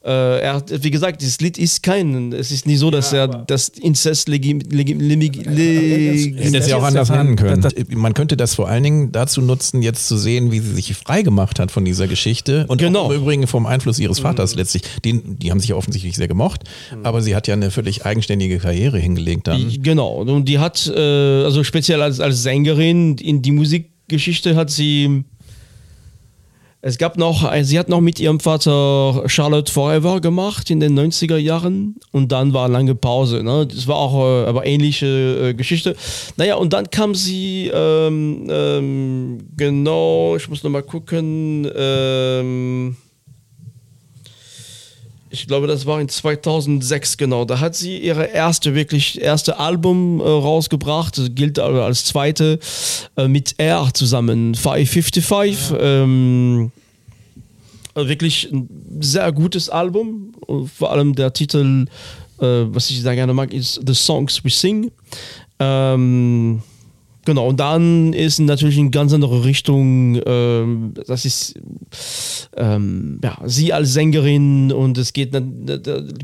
Äh, 0.02 0.40
er 0.40 0.54
hat, 0.54 0.82
wie 0.82 0.90
gesagt, 0.90 1.20
dieses 1.20 1.40
Lied 1.40 1.58
ist 1.58 1.82
kein, 1.82 2.32
es 2.32 2.50
ist 2.50 2.66
nicht 2.66 2.78
so, 2.78 2.90
dass 2.90 3.12
er 3.12 3.28
das 3.28 3.68
Inzest 3.68 4.28
legim, 4.28 4.60
legim, 4.70 4.98
legim, 4.98 5.42
legim, 5.42 6.36
Hätte 6.38 6.56
es 6.58 6.68
ja 6.68 6.76
auch 6.76 6.80
Das- 6.80 6.88
anders 6.88 7.08
das- 7.08 7.16
nennen 7.18 7.36
können. 7.36 7.60
das- 7.60 7.74
Man 7.94 8.14
könnte 8.14 8.36
das 8.38 8.54
vor 8.54 8.68
allen 8.68 8.82
Dingen 8.82 9.12
dazu 9.12 9.42
nutzen, 9.42 9.82
jetzt 9.82 10.08
zu 10.08 10.16
sehen, 10.16 10.50
wie 10.52 10.60
sie 10.60 10.72
sich 10.74 10.94
frei 10.94 11.20
gemacht 11.20 11.58
hat 11.58 11.70
von 11.70 11.84
dieser 11.84 12.08
Geschichte. 12.08 12.64
Und 12.68 12.78
Genau. 12.78 13.02
auch 13.02 13.10
im 13.10 13.20
Übrigen 13.20 13.46
vom 13.46 13.66
Einfluss 13.66 13.98
ihres 13.98 14.20
Vaters 14.20 14.54
letztlich. 14.54 14.82
Den, 15.04 15.38
die 15.38 15.50
haben 15.50 15.60
sich 15.60 15.68
ja 15.70 15.76
offensichtlich 15.76 16.16
sehr 16.16 16.28
gemocht, 16.28 16.62
aber 17.02 17.20
sie 17.20 17.36
hat 17.36 17.46
ja 17.46 17.52
eine 17.54 17.70
völlig 17.70 18.06
eigenständige 18.06 18.58
Karriere 18.58 18.98
hingelegt 18.98 19.46
dann. 19.48 19.70
Genau, 19.82 20.22
und 20.22 20.46
die 20.48 20.58
hat, 20.58 20.86
äh, 20.86 20.98
also 21.44 21.62
speziell 21.62 22.00
als, 22.00 22.20
als 22.20 22.42
Sängerin 22.42 23.16
in 23.18 23.42
die 23.42 23.52
Musikgeschichte 23.52 24.56
hat 24.56 24.70
sie, 24.70 25.24
es 26.88 26.96
gab 26.98 27.18
noch, 27.18 27.52
äh, 27.52 27.64
sie 27.64 27.78
hat 27.78 27.88
noch 27.88 28.00
mit 28.00 28.18
ihrem 28.18 28.40
Vater 28.40 29.22
Charlotte 29.26 29.70
Forever 29.70 30.20
gemacht 30.20 30.70
in 30.70 30.80
den 30.80 30.98
90er 30.98 31.36
Jahren 31.36 31.96
und 32.12 32.32
dann 32.32 32.54
war 32.54 32.68
lange 32.68 32.94
Pause. 32.94 33.42
Ne? 33.42 33.66
Das 33.66 33.86
war 33.86 33.96
auch 33.96 34.44
äh, 34.44 34.46
aber 34.46 34.66
ähnliche 34.66 35.06
äh, 35.50 35.54
Geschichte. 35.54 35.96
Naja, 36.36 36.56
und 36.56 36.72
dann 36.72 36.90
kam 36.90 37.14
sie, 37.14 37.70
ähm, 37.72 38.46
ähm, 38.50 39.38
genau, 39.56 40.36
ich 40.36 40.48
muss 40.48 40.62
nochmal 40.62 40.82
gucken, 40.82 41.70
ähm, 41.76 42.96
ich 45.30 45.46
glaube, 45.46 45.66
das 45.66 45.86
war 45.86 46.00
in 46.00 46.08
2006 46.08 47.16
genau. 47.16 47.44
Da 47.44 47.60
hat 47.60 47.74
sie 47.74 47.98
ihre 47.98 48.24
erste 48.24 48.74
wirklich 48.74 49.20
erste 49.20 49.58
Album 49.58 50.20
äh, 50.20 50.24
rausgebracht. 50.24 51.18
Das 51.18 51.34
gilt 51.34 51.58
aber 51.58 51.84
als 51.84 52.04
zweite 52.04 52.58
äh, 53.16 53.28
mit 53.28 53.54
R 53.58 53.90
zusammen. 53.92 54.54
555. 54.54 55.76
Ähm, 55.80 56.72
äh, 57.94 58.08
wirklich 58.08 58.50
ein 58.52 58.68
sehr 59.00 59.30
gutes 59.32 59.68
Album. 59.68 60.32
Und 60.46 60.70
vor 60.70 60.92
allem 60.92 61.14
der 61.14 61.32
Titel, 61.32 61.86
äh, 62.40 62.46
was 62.46 62.90
ich 62.90 63.02
sehr 63.02 63.14
gerne 63.14 63.34
mag, 63.34 63.52
ist 63.52 63.80
The 63.86 63.94
Songs 63.94 64.42
We 64.44 64.50
Sing. 64.50 64.90
Ähm, 65.58 66.62
Genau, 67.28 67.48
und 67.48 67.60
dann 67.60 68.14
ist 68.14 68.38
natürlich 68.38 68.78
in 68.78 68.90
ganz 68.90 69.12
andere 69.12 69.44
Richtung, 69.44 70.18
ähm, 70.24 70.94
das 71.06 71.26
ist 71.26 71.60
ähm, 72.56 73.20
ja, 73.22 73.36
sie 73.44 73.70
als 73.74 73.92
Sängerin 73.92 74.72
und 74.72 74.96
es 74.96 75.12
geht 75.12 75.34
dann 75.34 75.66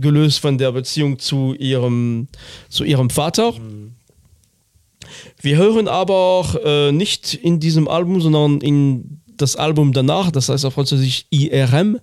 gelöst 0.01 0.38
von 0.38 0.57
der 0.57 0.73
Beziehung 0.73 1.19
zu 1.19 1.53
ihrem, 1.59 2.29
zu 2.71 2.85
ihrem 2.85 3.11
Vater. 3.11 3.53
Wir 5.43 5.59
hören 5.59 5.88
aber 5.88 6.59
äh, 6.64 6.90
nicht 6.90 7.35
in 7.35 7.61
diesem 7.61 7.87
Album, 7.87 8.23
sondern 8.23 8.62
in 8.62 9.21
das 9.37 9.57
Album 9.57 9.93
danach, 9.93 10.31
das 10.31 10.49
heißt 10.49 10.64
auf 10.64 10.73
Französisch 10.73 11.27
IRM. 11.29 11.99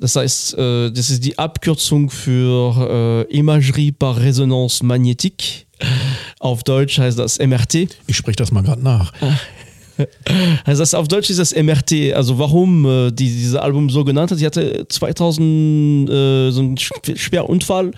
Das 0.00 0.16
heißt, 0.16 0.56
äh, 0.56 0.90
das 0.90 1.10
ist 1.10 1.22
die 1.26 1.38
Abkürzung 1.38 2.08
für 2.08 3.26
äh, 3.30 3.36
Imagerie 3.36 3.92
par 3.92 4.16
Résonance 4.16 4.82
magnétique. 4.82 5.66
Auf 6.44 6.62
Deutsch 6.62 6.98
heißt 6.98 7.18
das 7.18 7.38
MRT. 7.38 7.88
Ich 8.06 8.16
spreche 8.16 8.36
das 8.36 8.52
mal 8.52 8.62
gerade 8.62 8.82
nach. 8.82 9.12
Also 10.64 10.82
das, 10.82 10.92
auf 10.92 11.06
Deutsch 11.06 11.30
ist 11.30 11.38
das 11.38 11.54
MRT. 11.54 12.14
Also 12.14 12.36
warum 12.36 12.84
äh, 12.84 13.12
die, 13.12 13.26
dieses 13.30 13.54
Album 13.54 13.88
so 13.90 14.02
genannt 14.02 14.32
hat. 14.32 14.38
Sie 14.38 14.44
hatte 14.44 14.86
2000 14.88 16.10
äh, 16.10 16.50
so 16.50 16.60
einen 16.62 16.76
Sch- 16.76 17.16
schweren 17.16 17.46
Unfall 17.46 17.92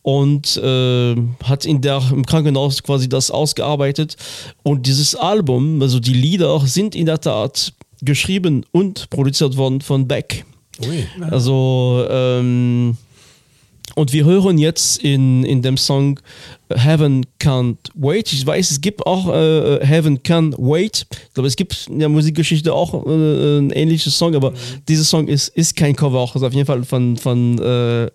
und 0.00 0.56
äh, 0.56 1.14
hat 1.44 1.66
in 1.66 1.82
der, 1.82 2.02
im 2.10 2.24
Krankenhaus 2.24 2.82
quasi 2.82 3.06
das 3.06 3.30
ausgearbeitet. 3.30 4.16
Und 4.62 4.86
dieses 4.86 5.14
Album, 5.14 5.82
also 5.82 6.00
die 6.00 6.14
Lieder, 6.14 6.58
sind 6.60 6.94
in 6.94 7.04
der 7.04 7.20
Tat 7.20 7.74
geschrieben 8.00 8.64
und 8.72 9.10
produziert 9.10 9.54
worden 9.58 9.82
von 9.82 10.08
Beck. 10.08 10.46
Ui. 10.82 11.06
Also, 11.30 12.06
ähm, 12.08 12.96
und 13.94 14.12
wir 14.12 14.24
hören 14.24 14.58
jetzt 14.58 15.02
in, 15.02 15.44
in 15.44 15.62
dem 15.62 15.76
Song 15.76 16.18
Heaven 16.74 17.26
Can't 17.38 17.76
Wait. 17.94 18.32
Ich 18.32 18.46
weiß, 18.46 18.70
es 18.70 18.80
gibt 18.80 19.06
auch 19.06 19.28
äh, 19.28 19.84
Heaven 19.84 20.22
Can't 20.22 20.54
Wait. 20.56 21.06
Ich 21.10 21.34
glaube, 21.34 21.46
es 21.46 21.56
gibt 21.56 21.88
in 21.88 21.98
der 21.98 22.08
Musikgeschichte 22.08 22.72
auch 22.72 23.06
äh, 23.06 23.58
ein 23.58 23.70
ähnliches 23.70 24.16
Song, 24.16 24.34
aber 24.34 24.52
dieser 24.88 25.04
Song 25.04 25.28
ist, 25.28 25.48
ist 25.48 25.76
kein 25.76 25.94
Cover, 25.94 26.18
auch 26.18 26.34
ist 26.34 26.42
auf 26.42 26.54
jeden 26.54 26.66
Fall 26.66 26.84
von, 26.84 27.16
von, 27.16 27.58
äh, 27.58 28.10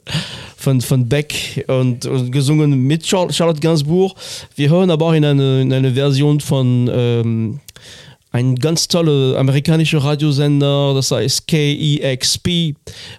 von, 0.55 0.81
von 0.81 1.07
Beck 1.07 1.65
und, 1.67 2.05
und 2.05 2.31
gesungen 2.31 2.83
mit 2.83 3.03
Char- 3.05 3.31
Charlotte 3.31 3.59
Gainsbourg. 3.59 4.15
Wir 4.55 4.69
hören 4.69 4.89
aber 4.89 5.07
auch 5.07 5.13
in 5.13 5.25
eine, 5.25 5.61
in 5.61 5.71
eine 5.71 5.93
Version 5.93 6.39
von 6.39 6.89
ähm, 6.91 7.59
ein 8.31 8.55
ganz 8.55 8.87
toller 8.87 9.37
amerikanischer 9.37 9.99
Radiosender, 9.99 10.93
das 10.93 11.11
heißt 11.11 11.47
KEXP 11.47 12.75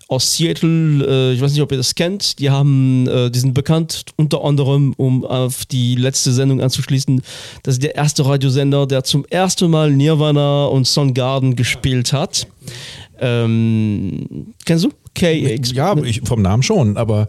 aus 0.08 0.36
Seattle. 0.36 1.04
Äh, 1.06 1.34
ich 1.34 1.40
weiß 1.40 1.52
nicht, 1.52 1.62
ob 1.62 1.72
ihr 1.72 1.78
das 1.78 1.94
kennt. 1.94 2.38
Die 2.38 2.50
haben, 2.50 3.06
äh, 3.08 3.30
die 3.30 3.38
sind 3.38 3.54
bekannt 3.54 4.04
unter 4.16 4.44
anderem, 4.44 4.94
um 4.96 5.24
auf 5.24 5.64
die 5.66 5.94
letzte 5.94 6.32
Sendung 6.32 6.60
anzuschließen. 6.60 7.22
Das 7.62 7.74
ist 7.74 7.82
der 7.82 7.94
erste 7.94 8.26
Radiosender, 8.26 8.86
der 8.86 9.02
zum 9.02 9.24
ersten 9.26 9.70
Mal 9.70 9.90
Nirvana 9.90 10.66
und 10.66 10.86
Soundgarden 10.86 11.56
gespielt 11.56 12.12
hat. 12.12 12.46
Ähm, 13.20 14.54
kennst 14.64 14.84
du? 14.84 14.90
KEXP. 15.14 15.74
Ja, 15.74 15.96
ich, 15.96 16.20
vom 16.24 16.42
Namen 16.42 16.62
schon, 16.62 16.96
aber 16.96 17.26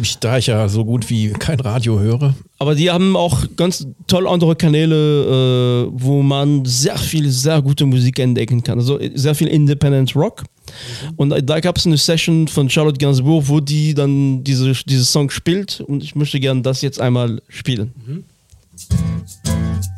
ich, 0.00 0.18
da 0.18 0.36
ich 0.36 0.48
ja 0.48 0.68
so 0.68 0.84
gut 0.84 1.08
wie 1.08 1.30
kein 1.30 1.58
Radio 1.60 1.98
höre, 1.98 2.34
Aber 2.58 2.74
die 2.74 2.90
haben 2.90 3.16
auch 3.16 3.44
ganz 3.56 3.86
toll 4.06 4.28
andere 4.28 4.54
Kanäle, 4.54 5.86
äh, 5.86 5.90
wo 5.92 6.22
man 6.22 6.64
sehr 6.66 6.98
viel, 6.98 7.30
sehr 7.30 7.62
gute 7.62 7.86
Musik 7.86 8.18
entdecken 8.18 8.62
kann. 8.62 8.78
Also 8.78 8.98
sehr 9.14 9.34
viel 9.34 9.48
Independent 9.48 10.14
Rock. 10.14 10.44
Und 11.16 11.34
da 11.48 11.60
gab 11.60 11.78
es 11.78 11.86
eine 11.86 11.96
Session 11.96 12.48
von 12.48 12.68
Charlotte 12.68 12.98
Gainsbourg, 12.98 13.48
wo 13.48 13.60
die 13.60 13.94
dann 13.94 14.44
diese, 14.44 14.72
diese 14.84 15.04
Song 15.04 15.30
spielt. 15.30 15.80
Und 15.80 16.02
ich 16.02 16.14
möchte 16.14 16.38
gerne 16.40 16.60
das 16.60 16.82
jetzt 16.82 17.00
einmal 17.00 17.40
spielen. 17.48 17.92
She's 18.76 19.95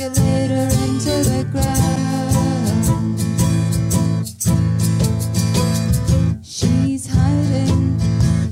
escalator 0.00 0.68
into 0.84 1.24
the 1.24 1.44
ground. 1.50 3.18
She's 6.44 7.06
hiding, 7.06 7.98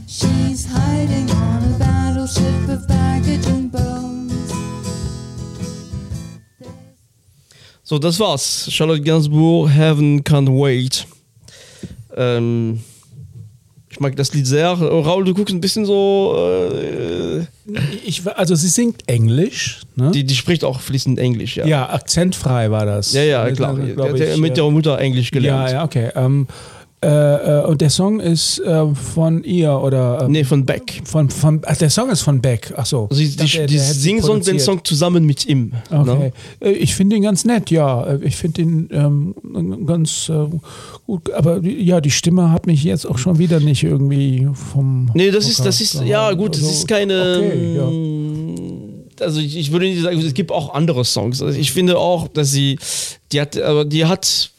she's 0.07 0.67
hiding 0.67 1.31
on 1.31 1.63
a 1.63 1.79
battleship 1.79 2.69
of 2.69 2.87
baggage 2.89 3.47
and 3.47 3.71
bones. 3.71 4.53
So, 7.85 7.99
das 7.99 8.19
war's. 8.19 8.69
Charlotte 8.69 9.05
Gainsbourg, 9.05 9.69
Heaven 9.71 10.25
Can't 10.25 10.49
Wait. 10.49 11.07
Ähm, 12.17 12.81
ich 13.89 14.01
mag 14.01 14.17
das 14.17 14.35
Lied 14.35 14.47
sehr. 14.47 14.73
Raul, 14.73 15.25
du 15.25 15.33
guckst 15.33 15.55
ein 15.55 15.61
bisschen 15.61 15.87
so. 15.87 16.35
Äh, 16.37 17.47
ich, 18.05 18.23
also 18.27 18.55
sie 18.55 18.69
singt 18.69 19.09
Englisch. 19.09 19.81
Ne? 19.97 20.11
die, 20.13 20.25
die 20.25 20.35
spricht 20.35 20.63
auch 20.63 20.81
fließend 20.81 21.19
Englisch, 21.19 21.57
ja. 21.57 21.67
ja, 21.67 21.91
akzentfrei 21.91 22.71
war 22.71 22.87
das. 22.87 23.13
ja, 23.13 23.23
ja, 23.23 23.51
klar. 23.51 23.79
ja 23.79 24.15
ich, 24.15 24.39
mit 24.39 24.57
der 24.57 24.71
Mutter 24.71 24.99
Englisch 24.99 25.31
gelernt. 25.31 25.71
Ja, 25.71 25.77
ja, 25.77 25.85
okay. 25.85 26.11
Ähm, 26.15 26.47
äh, 27.03 27.09
äh, 27.09 27.65
und 27.67 27.81
der 27.83 27.91
Song 27.91 28.21
ist 28.21 28.59
äh, 28.61 28.87
von 28.95 29.45
ihr 29.45 29.73
oder 29.79 30.23
äh, 30.23 30.29
Nee, 30.29 30.45
von 30.45 30.65
Beck. 30.65 31.03
von, 31.05 31.29
von 31.29 31.61
ach, 31.67 31.77
der 31.77 31.91
Song 31.91 32.09
ist 32.11 32.23
von 32.23 32.41
Beck. 32.41 32.73
Ach 32.77 32.87
so. 32.87 33.09
Sie, 33.13 33.25
Ich 33.25 33.37
dachte, 33.37 33.67
die 33.67 33.75
die 33.75 33.79
singen 33.79 34.23
so 34.23 34.35
den. 34.39 34.59
Song 34.59 34.83
zusammen 34.85 35.25
mit 35.27 35.47
ihm. 35.47 35.73
Okay. 35.91 36.33
Ne? 36.61 36.71
Ich 36.73 36.95
finde 36.95 37.17
ihn 37.17 37.23
ganz 37.23 37.45
nett, 37.45 37.71
ja. 37.71 38.05
Äh, 38.07 38.21
Ich 38.25 38.37
finde 38.37 38.63
ihn 38.63 38.89
ähm, 38.93 39.35
ganz 39.87 40.31
gut. 41.07 41.31
Aber 41.33 41.63
ja, 41.63 42.01
die 42.01 42.11
Stimme 42.11 42.51
hat 42.51 42.67
mich 42.67 42.83
jetzt 42.83 43.07
auch 43.07 43.19
schon 43.19 43.39
wieder 43.39 43.61
nicht 43.61 43.83
irgendwie 43.85 44.49
vom. 44.55 45.11
Nee, 45.15 45.31
das 45.31 45.47
ist, 45.49 45.65
das 45.65 45.81
ist, 45.81 46.03
ja 46.03 46.33
gut, 46.33 46.55
das 46.55 46.63
Also, 46.63 46.73
ist 46.73 46.89
keine. 46.89 47.37
Okay, 47.37 47.77
ja. 47.77 49.25
Also 49.25 49.41
ich, 49.41 49.57
ich 49.57 49.73
würde 49.73 49.87
nicht 49.87 50.03
sagen, 50.03 50.19
es 50.19 50.35
gibt 50.35 50.53
auch 50.53 50.75
andere 50.75 51.05
Songs. 51.05 51.41
Also 51.41 51.59
ich 51.59 51.73
finde 51.73 51.99
auch, 51.99 52.29
dass 52.29 52.53
sie, 52.53 52.79
die 53.33 53.41
hat, 53.41 53.59
aber 53.59 53.85
die 53.87 54.05
hat, 54.05 54.51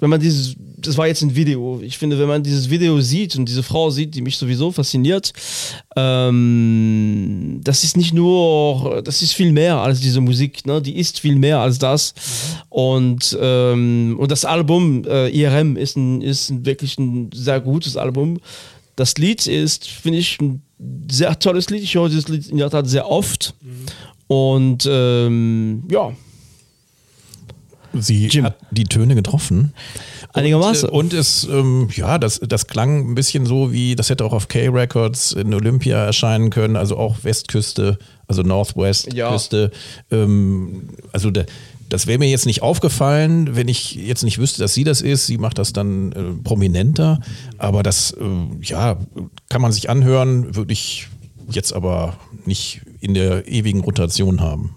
wenn 0.00 0.10
man 0.10 0.20
dieses, 0.20 0.56
das 0.78 0.96
war 0.96 1.06
jetzt 1.06 1.22
ein 1.22 1.34
Video. 1.36 1.80
Ich 1.82 1.98
finde, 1.98 2.18
wenn 2.18 2.28
man 2.28 2.42
dieses 2.42 2.70
Video 2.70 3.00
sieht 3.00 3.36
und 3.36 3.46
diese 3.46 3.62
Frau 3.62 3.90
sieht, 3.90 4.14
die 4.14 4.22
mich 4.22 4.36
sowieso 4.36 4.72
fasziniert, 4.72 5.32
ähm, 5.94 7.60
das 7.62 7.84
ist 7.84 7.96
nicht 7.96 8.14
nur, 8.14 9.02
das 9.02 9.22
ist 9.22 9.32
viel 9.32 9.52
mehr 9.52 9.76
als 9.76 10.00
diese 10.00 10.20
Musik. 10.20 10.66
Ne? 10.66 10.80
Die 10.80 10.96
ist 10.96 11.20
viel 11.20 11.36
mehr 11.36 11.58
als 11.60 11.78
das. 11.78 12.14
Und 12.70 13.36
ähm, 13.40 14.16
und 14.18 14.30
das 14.30 14.44
Album 14.44 15.04
äh, 15.06 15.28
IRM 15.28 15.76
ist 15.76 15.96
ein, 15.96 16.22
ist 16.22 16.50
ein, 16.50 16.64
wirklich 16.64 16.98
ein 16.98 17.30
sehr 17.34 17.60
gutes 17.60 17.96
Album. 17.96 18.40
Das 18.96 19.16
Lied 19.16 19.46
ist, 19.46 19.86
finde 19.86 20.18
ich, 20.18 20.38
ein 20.40 20.62
sehr 21.10 21.38
tolles 21.38 21.70
Lied. 21.70 21.82
Ich 21.82 21.94
höre 21.94 22.08
dieses 22.08 22.28
Lied 22.28 22.48
in 22.48 22.58
der 22.58 22.70
Tat 22.70 22.88
sehr 22.88 23.08
oft. 23.08 23.54
Und 24.26 24.88
ähm, 24.90 25.84
ja, 25.90 26.12
Sie 27.94 28.28
Jim. 28.28 28.44
hat 28.44 28.56
die 28.70 28.84
Töne 28.84 29.14
getroffen. 29.14 29.72
Einigermaßen. 30.32 30.88
Und, 30.88 31.12
äh, 31.12 31.16
und 31.16 31.20
es, 31.20 31.44
ähm, 31.44 31.88
ja, 31.94 32.18
das, 32.18 32.40
das 32.40 32.66
klang 32.66 33.10
ein 33.10 33.14
bisschen 33.14 33.46
so 33.46 33.72
wie, 33.72 33.96
das 33.96 34.10
hätte 34.10 34.24
auch 34.24 34.32
auf 34.32 34.48
K-Records 34.48 35.32
in 35.32 35.52
Olympia 35.52 36.04
erscheinen 36.04 36.50
können, 36.50 36.76
also 36.76 36.96
auch 36.96 37.24
Westküste, 37.24 37.98
also 38.28 38.42
Northwest-Küste. 38.42 39.70
Ähm, 40.10 40.90
also 41.12 41.30
da, 41.30 41.44
das 41.88 42.06
wäre 42.06 42.18
mir 42.18 42.28
jetzt 42.28 42.46
nicht 42.46 42.62
aufgefallen, 42.62 43.56
wenn 43.56 43.66
ich 43.66 43.96
jetzt 43.96 44.22
nicht 44.22 44.38
wüsste, 44.38 44.62
dass 44.62 44.74
sie 44.74 44.84
das 44.84 45.00
ist. 45.00 45.26
Sie 45.26 45.38
macht 45.38 45.58
das 45.58 45.72
dann 45.72 46.12
äh, 46.12 46.42
prominenter. 46.44 47.20
Aber 47.58 47.82
das, 47.82 48.12
äh, 48.12 48.24
ja, 48.62 48.98
kann 49.48 49.60
man 49.60 49.72
sich 49.72 49.90
anhören, 49.90 50.54
würde 50.54 50.72
ich 50.72 51.08
jetzt 51.50 51.72
aber 51.72 52.16
nicht 52.46 52.82
in 53.00 53.14
der 53.14 53.48
ewigen 53.48 53.80
Rotation 53.80 54.40
haben. 54.40 54.76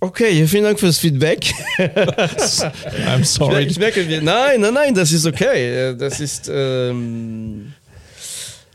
Okay, 0.00 0.46
vielen 0.46 0.64
Dank 0.64 0.80
fürs 0.80 0.98
Feedback. 0.98 1.52
I'm 1.78 3.20
Ich, 3.20 3.28
sorry. 3.28 3.64
ich 3.64 3.78
merke, 3.78 4.02
nein, 4.22 4.60
nein, 4.60 4.74
nein, 4.74 4.94
das 4.94 5.12
ist 5.12 5.26
okay. 5.26 5.90
Äh, 5.90 5.96
Das 5.96 6.20
ist, 6.20 6.50
ähm, 6.52 7.72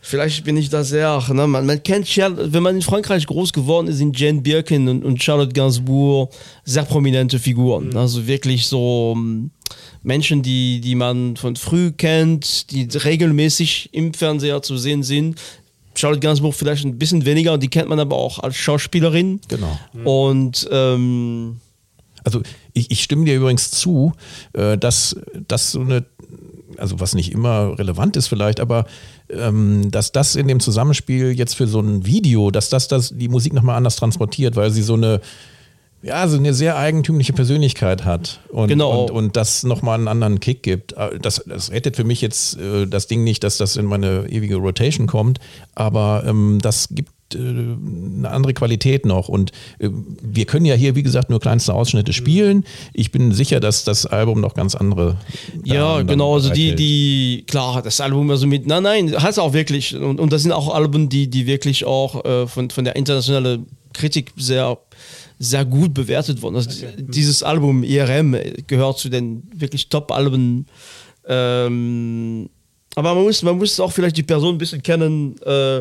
vielleicht 0.01 0.43
bin 0.43 0.57
ich 0.57 0.69
da 0.69 0.83
sehr, 0.83 1.21
ne, 1.31 1.47
man, 1.47 1.65
man 1.65 1.81
kennt, 1.83 2.07
Charlotte, 2.07 2.53
wenn 2.53 2.63
man 2.63 2.75
in 2.75 2.81
Frankreich 2.81 3.25
groß 3.25 3.51
geworden 3.53 3.87
ist, 3.87 3.97
sind 3.97 4.17
Jane 4.19 4.41
Birkin 4.41 4.87
und, 4.87 5.03
und 5.03 5.21
Charlotte 5.23 5.53
Gainsbourg 5.53 6.31
sehr 6.63 6.83
prominente 6.83 7.39
Figuren. 7.39 7.95
Also 7.97 8.25
wirklich 8.27 8.67
so 8.67 9.13
ähm, 9.15 9.49
Menschen, 10.03 10.43
die, 10.43 10.79
die 10.81 10.93
man 10.95 11.35
von 11.35 11.55
früh 11.55 11.91
kennt, 11.91 12.69
die 12.71 12.87
regelmäßig 12.95 13.89
im 13.93 14.13
Fernseher 14.13 14.61
zu 14.61 14.77
sehen 14.77 15.01
sind. 15.01 15.39
Charlotte 15.95 16.19
Gainsbourg 16.19 16.53
vielleicht 16.53 16.85
ein 16.85 16.97
bisschen 16.97 17.25
weniger, 17.25 17.57
die 17.57 17.69
kennt 17.69 17.89
man 17.89 17.99
aber 17.99 18.15
auch 18.15 18.39
als 18.39 18.55
Schauspielerin. 18.55 19.39
Genau. 19.47 19.79
Und 20.03 20.67
ähm, 20.71 21.57
Also 22.23 22.41
ich, 22.73 22.91
ich 22.91 23.03
stimme 23.03 23.25
dir 23.25 23.35
übrigens 23.35 23.71
zu, 23.71 24.13
äh, 24.53 24.77
dass 24.77 25.15
das 25.47 25.71
so 25.71 25.81
eine, 25.81 26.05
also 26.77 26.99
was 26.99 27.13
nicht 27.13 27.31
immer 27.31 27.77
relevant 27.77 28.17
ist 28.17 28.27
vielleicht, 28.27 28.59
aber 28.59 28.85
ähm, 29.29 29.89
dass 29.91 30.11
das 30.11 30.35
in 30.35 30.47
dem 30.47 30.59
Zusammenspiel 30.59 31.31
jetzt 31.31 31.55
für 31.55 31.67
so 31.67 31.79
ein 31.79 32.05
Video, 32.05 32.51
dass 32.51 32.69
das, 32.69 32.87
das 32.87 33.13
die 33.15 33.29
Musik 33.29 33.53
nochmal 33.53 33.77
anders 33.77 33.95
transportiert, 33.95 34.55
weil 34.55 34.71
sie 34.71 34.81
so 34.81 34.95
eine 34.95 35.21
ja, 36.05 36.27
so 36.27 36.37
eine 36.37 36.53
sehr 36.53 36.77
eigentümliche 36.77 37.33
Persönlichkeit 37.33 38.05
hat 38.05 38.39
und, 38.49 38.67
Genau. 38.67 39.05
und, 39.05 39.11
und 39.11 39.35
das 39.35 39.63
nochmal 39.63 39.97
einen 39.97 40.07
anderen 40.07 40.39
Kick 40.39 40.61
gibt. 40.61 40.93
Äh, 40.93 41.17
Das, 41.19 41.43
das 41.47 41.71
rettet 41.71 41.95
für 41.95 42.03
mich 42.03 42.21
jetzt 42.21 42.59
äh, 42.59 42.85
das 42.85 43.07
Ding 43.07 43.23
nicht, 43.23 43.43
dass 43.43 43.57
das 43.57 43.75
in 43.75 43.85
meine 43.85 44.27
ewige 44.29 44.57
Rotation 44.57 45.07
kommt, 45.07 45.39
aber 45.73 46.23
ähm, 46.27 46.59
das 46.61 46.89
gibt 46.91 47.11
äh, 47.33 47.39
eine 47.39 48.29
andere 48.29 48.53
Qualität 48.53 49.07
noch. 49.07 49.29
Und 49.29 49.51
äh, 49.79 49.89
wir 50.21 50.45
können 50.45 50.65
ja 50.67 50.75
hier, 50.75 50.93
wie 50.95 51.01
gesagt, 51.01 51.31
nur 51.31 51.39
kleinste 51.39 51.73
Ausschnitte 51.73 52.13
spielen. 52.13 52.65
Ich 52.93 53.11
bin 53.11 53.31
sicher, 53.31 53.59
dass 53.59 53.83
das 53.83 54.05
Album 54.05 54.41
noch 54.41 54.53
ganz 54.53 54.75
andere. 54.75 55.17
Ja, 55.63 56.03
genau, 56.03 56.35
also 56.35 56.51
die, 56.51 56.75
die, 56.75 57.45
klar, 57.47 57.81
das 57.81 57.99
Album 57.99 58.29
also 58.29 58.45
mit, 58.45 58.67
nein, 58.67 58.83
nein, 58.83 59.15
hat 59.23 59.31
es 59.31 59.39
auch 59.39 59.53
wirklich, 59.53 59.95
und, 59.95 60.19
und 60.19 60.31
das 60.31 60.43
sind 60.43 60.51
auch 60.51 60.71
Alben, 60.73 61.09
die, 61.09 61.31
die 61.31 61.47
wirklich 61.47 61.83
auch 61.85 62.23
von, 62.47 62.69
von 62.69 62.83
der 62.85 62.95
internationalen 62.95 63.65
Kritik 63.93 64.33
sehr, 64.35 64.77
sehr 65.39 65.65
gut 65.65 65.93
bewertet 65.93 66.41
wurden. 66.41 66.55
Also 66.55 66.87
dieses 66.97 67.43
Album 67.43 67.83
IRM 67.83 68.35
gehört 68.67 68.99
zu 68.99 69.09
den 69.09 69.43
wirklich 69.53 69.89
Top-Alben. 69.89 70.67
Ähm, 71.27 72.49
aber 72.95 73.13
man 73.13 73.23
muss, 73.23 73.43
man 73.43 73.57
muss 73.57 73.79
auch 73.79 73.91
vielleicht 73.91 74.15
die 74.15 74.23
Person 74.23 74.55
ein 74.55 74.57
bisschen 74.57 74.81
kennen. 74.81 75.35
Äh, 75.45 75.79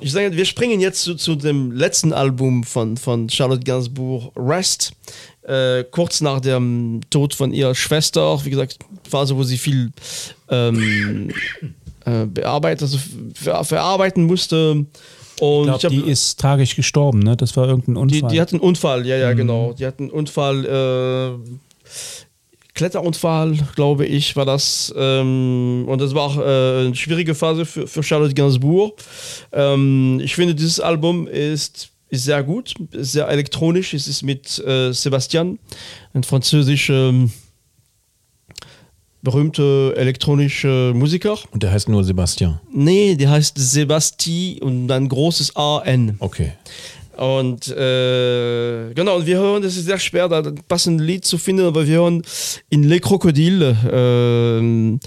ich 0.00 0.12
sage, 0.12 0.34
wir 0.34 0.44
springen 0.46 0.80
jetzt 0.80 1.02
zu, 1.02 1.14
zu 1.14 1.34
dem 1.34 1.72
letzten 1.72 2.12
Album 2.14 2.64
von, 2.64 2.96
von 2.96 3.28
Charlotte 3.28 3.62
Gainsbourg, 3.62 4.32
Rest. 4.34 4.92
Äh, 5.42 5.84
kurz 5.90 6.22
nach 6.22 6.40
dem 6.40 7.02
Tod 7.10 7.34
von 7.34 7.52
ihrer 7.52 7.74
Schwester, 7.74 8.42
wie 8.46 8.50
gesagt, 8.50 8.78
Phase, 9.08 9.36
wo 9.36 9.42
sie 9.42 9.58
viel 9.58 9.92
ähm, 10.48 11.30
äh, 12.06 12.24
bearbeitet, 12.24 12.82
also 12.82 12.98
ver 13.34 13.62
verarbeiten 13.64 14.24
musste. 14.24 14.86
Und 15.40 15.66
Ich 15.76 15.84
hab- 15.84 15.90
die 15.90 16.00
ist 16.00 16.38
tragisch 16.40 16.76
gestorben, 16.76 17.18
ne? 17.20 17.36
Das 17.36 17.56
war 17.56 17.66
irgendein 17.68 17.94
die, 18.08 18.14
Unfall. 18.16 18.30
die 18.32 18.40
hat 18.40 18.52
einen 18.52 18.60
Unfall, 18.60 19.06
ja, 19.06 19.16
ja, 19.16 19.32
genau. 19.32 19.72
Die 19.72 19.84
hat 19.86 19.98
einen 19.98 20.10
Unfall, 20.10 20.64
äh, 20.64 21.50
Kletterunfall, 22.74 23.56
glaube 23.76 24.04
ich, 24.04 24.34
war 24.34 24.44
das. 24.44 24.92
Ähm, 24.96 25.84
und 25.86 26.00
das 26.00 26.12
war 26.14 26.22
auch 26.22 26.38
äh, 26.38 26.86
eine 26.86 26.94
schwierige 26.96 27.34
Phase 27.36 27.64
für, 27.66 27.86
für 27.86 28.02
Charlotte 28.02 28.34
Gainsbourg. 28.34 28.94
Ähm, 29.52 30.20
ich 30.22 30.34
finde, 30.34 30.56
dieses 30.56 30.80
Album 30.80 31.28
ist, 31.28 31.90
ist 32.10 32.24
sehr 32.24 32.42
gut, 32.42 32.74
ist 32.90 33.12
sehr 33.12 33.28
elektronisch. 33.28 33.94
Es 33.94 34.08
ist 34.08 34.22
mit 34.22 34.58
äh, 34.58 34.90
Sebastian, 34.92 35.60
ein 36.14 36.24
französischer 36.24 37.12
berühmter 39.24 39.96
elektronischer 39.96 40.94
Musiker. 40.94 41.36
Und 41.50 41.62
der 41.62 41.72
heißt 41.72 41.88
nur 41.88 42.04
Sebastian. 42.04 42.60
Nee, 42.72 43.16
der 43.16 43.30
heißt 43.30 43.54
Sebasti 43.56 44.60
und 44.62 44.90
ein 44.90 45.08
großes 45.08 45.56
AN. 45.56 46.16
Okay. 46.20 46.52
Und 47.16 47.68
äh, 47.68 48.92
genau, 48.94 49.16
und 49.16 49.26
wir 49.26 49.38
hören, 49.38 49.62
es 49.62 49.76
ist 49.76 49.86
sehr 49.86 49.98
schwer, 49.98 50.28
da 50.28 50.40
ein 50.40 50.60
passendes 50.68 51.06
Lied 51.06 51.24
zu 51.24 51.38
finden, 51.38 51.64
aber 51.64 51.86
wir 51.86 51.96
hören 51.96 52.22
in 52.70 52.82
Les 52.82 53.00
Crocodiles, 53.00 53.76
ähm, 53.90 54.98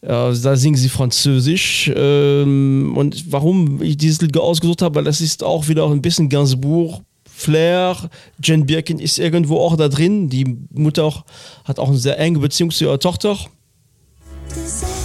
ja, 0.00 0.32
da 0.32 0.56
singen 0.56 0.76
sie 0.76 0.88
Französisch. 0.88 1.90
Ähm, 1.94 2.94
und 2.96 3.32
warum 3.32 3.82
ich 3.82 3.96
dieses 3.96 4.20
Lied 4.20 4.36
ausgesucht 4.36 4.82
habe, 4.82 4.96
weil 4.96 5.04
das 5.04 5.20
ist 5.20 5.42
auch 5.42 5.68
wieder 5.68 5.88
ein 5.90 6.02
bisschen 6.02 6.28
Gainsbourg. 6.28 7.00
Flair, 7.28 7.96
Jen 8.42 8.66
Birkin 8.66 8.98
ist 8.98 9.18
irgendwo 9.18 9.58
auch 9.58 9.76
da 9.76 9.88
drin. 9.88 10.28
Die 10.28 10.44
Mutter 10.70 11.04
auch, 11.04 11.24
hat 11.64 11.78
auch 11.78 11.88
eine 11.88 11.98
sehr 11.98 12.18
enge 12.18 12.40
Beziehung 12.40 12.70
zu 12.70 12.84
ihrer 12.84 12.98
Tochter. 12.98 13.36
Des 14.54 14.97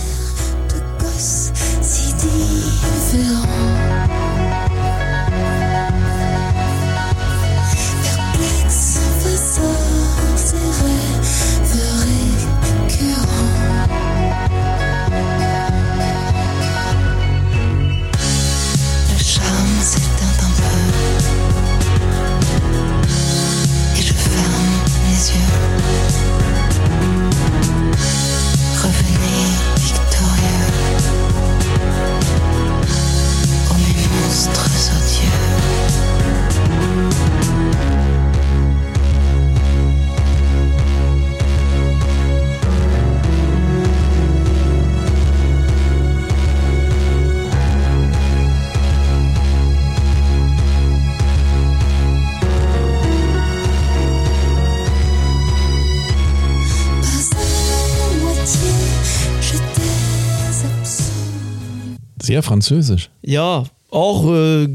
Sehr 62.34 62.42
französisch. 62.42 63.12
Ja, 63.22 63.64
auch 63.92 64.28
äh, 64.34 64.68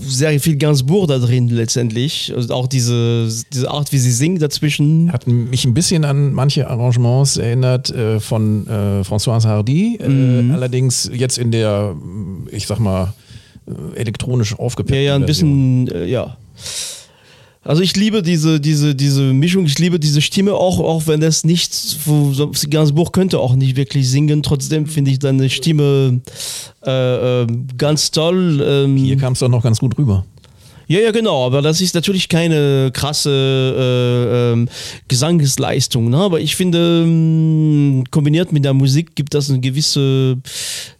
sehr 0.00 0.38
viel 0.40 0.56
Gainsbourg 0.56 1.08
da 1.08 1.18
drin 1.18 1.48
letztendlich. 1.48 2.30
Also 2.36 2.52
auch 2.52 2.66
diese, 2.66 3.26
diese 3.50 3.70
Art, 3.70 3.92
wie 3.92 3.98
sie 3.98 4.10
singt 4.10 4.42
dazwischen. 4.42 5.10
Hat 5.10 5.26
mich 5.26 5.64
ein 5.64 5.72
bisschen 5.72 6.04
an 6.04 6.34
manche 6.34 6.68
Arrangements 6.68 7.38
erinnert 7.38 7.88
äh, 7.88 8.20
von 8.20 8.66
äh, 8.66 9.00
Françoise 9.00 9.46
Hardy. 9.46 9.96
Äh, 9.96 10.52
allerdings 10.52 11.10
jetzt 11.14 11.38
in 11.38 11.50
der, 11.50 11.96
ich 12.50 12.66
sag 12.66 12.78
mal, 12.78 13.14
äh, 13.66 13.98
elektronisch 13.98 14.50
Ja, 14.50 14.58
aufgepeppten 14.58 15.02
ja, 15.02 15.14
ein 15.14 15.24
Version. 15.24 15.86
bisschen, 15.86 16.02
äh, 16.02 16.06
ja. 16.06 16.36
Also 17.66 17.82
ich 17.82 17.96
liebe 17.96 18.22
diese, 18.22 18.60
diese, 18.60 18.94
diese 18.94 19.32
Mischung, 19.32 19.66
ich 19.66 19.78
liebe 19.78 19.98
diese 19.98 20.20
Stimme 20.22 20.54
auch, 20.54 20.78
auch 20.78 21.06
wenn 21.06 21.20
das 21.20 21.44
nicht, 21.44 21.98
wo, 22.04 22.32
so- 22.32 22.52
Gainsbourg 22.70 23.12
könnte 23.12 23.40
auch 23.40 23.56
nicht 23.56 23.76
wirklich 23.76 24.08
singen, 24.08 24.42
trotzdem 24.42 24.86
finde 24.86 25.10
ich 25.10 25.18
seine 25.20 25.50
Stimme 25.50 26.20
äh, 26.86 27.42
äh, 27.42 27.46
ganz 27.76 28.10
toll. 28.12 28.62
Ähm, 28.64 28.96
Hier 28.96 29.16
kam 29.16 29.32
es 29.32 29.40
doch 29.40 29.48
noch 29.48 29.62
ganz 29.62 29.80
gut 29.80 29.98
rüber. 29.98 30.24
Ja, 30.88 31.00
ja, 31.00 31.10
genau, 31.10 31.44
aber 31.44 31.62
das 31.62 31.80
ist 31.80 31.96
natürlich 31.96 32.28
keine 32.28 32.90
krasse 32.92 33.30
äh, 33.30 34.52
ähm, 34.52 34.68
Gesangsleistung, 35.08 36.10
ne? 36.10 36.18
aber 36.18 36.40
ich 36.40 36.54
finde, 36.54 37.02
ähm, 37.04 38.04
kombiniert 38.12 38.52
mit 38.52 38.64
der 38.64 38.72
Musik 38.72 39.16
gibt 39.16 39.34
das 39.34 39.50
eine 39.50 39.58
gewisse 39.58 40.38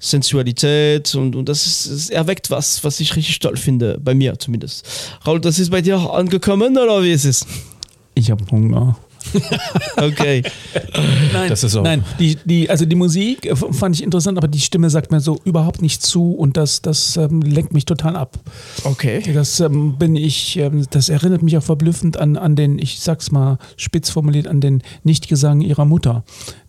Sensualität 0.01 1.15
und, 1.15 1.37
und 1.37 1.49
das 1.49 1.67
ist, 1.67 1.87
es 1.87 2.11
erweckt 2.11 2.51
was, 2.51 2.83
was 2.83 2.99
ich 2.99 3.15
richtig 3.15 3.39
toll 3.39 3.57
finde, 3.57 3.97
bei 4.03 4.13
mir 4.13 4.37
zumindest. 4.41 4.85
Raul, 5.25 5.41
das 5.41 5.61
ist 5.61 5.71
bei 5.71 5.83
dir 5.83 5.99
angekommen 5.99 6.77
oder 6.77 7.05
wie 7.05 7.13
ist 7.13 7.25
es? 7.25 7.47
Ich 8.15 8.31
habe 8.33 8.45
Hunger. 8.51 8.97
Okay. 9.97 10.43
Nein, 11.33 11.49
Das 11.49 11.65
ist 11.65 11.77
auch- 11.77 11.83
nein 11.83 12.05
die, 12.19 12.37
die, 12.45 12.69
also 12.71 12.85
die 12.85 12.97
Musik 12.97 13.47
äh, 13.47 13.57
fand 13.57 13.95
ich 13.97 14.03
interessant, 14.03 14.39
aber 14.39 14.49
die 14.49 14.61
Stimme 14.61 14.91
sagt 14.91 15.11
mir 15.11 15.21
so 15.21 15.39
überhaupt 15.45 15.83
nicht 15.83 16.03
zu 16.03 16.33
und 16.33 16.57
das, 16.57 16.83
das 16.83 17.17
ähm, 17.17 17.41
lenkt 17.43 17.73
mich 17.73 17.85
total 17.85 18.17
ab. 18.17 18.39
Okay. 18.85 19.23
Das 19.33 19.61
ähm, 19.61 19.97
bin 19.99 20.17
ich, 20.17 20.57
ähm, 20.59 20.87
das 20.91 21.09
erinnert 21.09 21.43
mich 21.43 21.57
auch 21.57 21.63
verblüffend 21.63 22.17
an, 22.17 22.37
an 22.37 22.57
den, 22.57 22.79
ich 22.79 23.01
sag's 23.01 23.31
mal 23.31 23.59
spitz 23.77 24.11
formuliert, 24.11 24.47
an 24.47 24.61
den 24.61 24.83
Nichtgesang 25.03 25.61
ihrer 25.61 25.85
Mutter. 25.85 26.25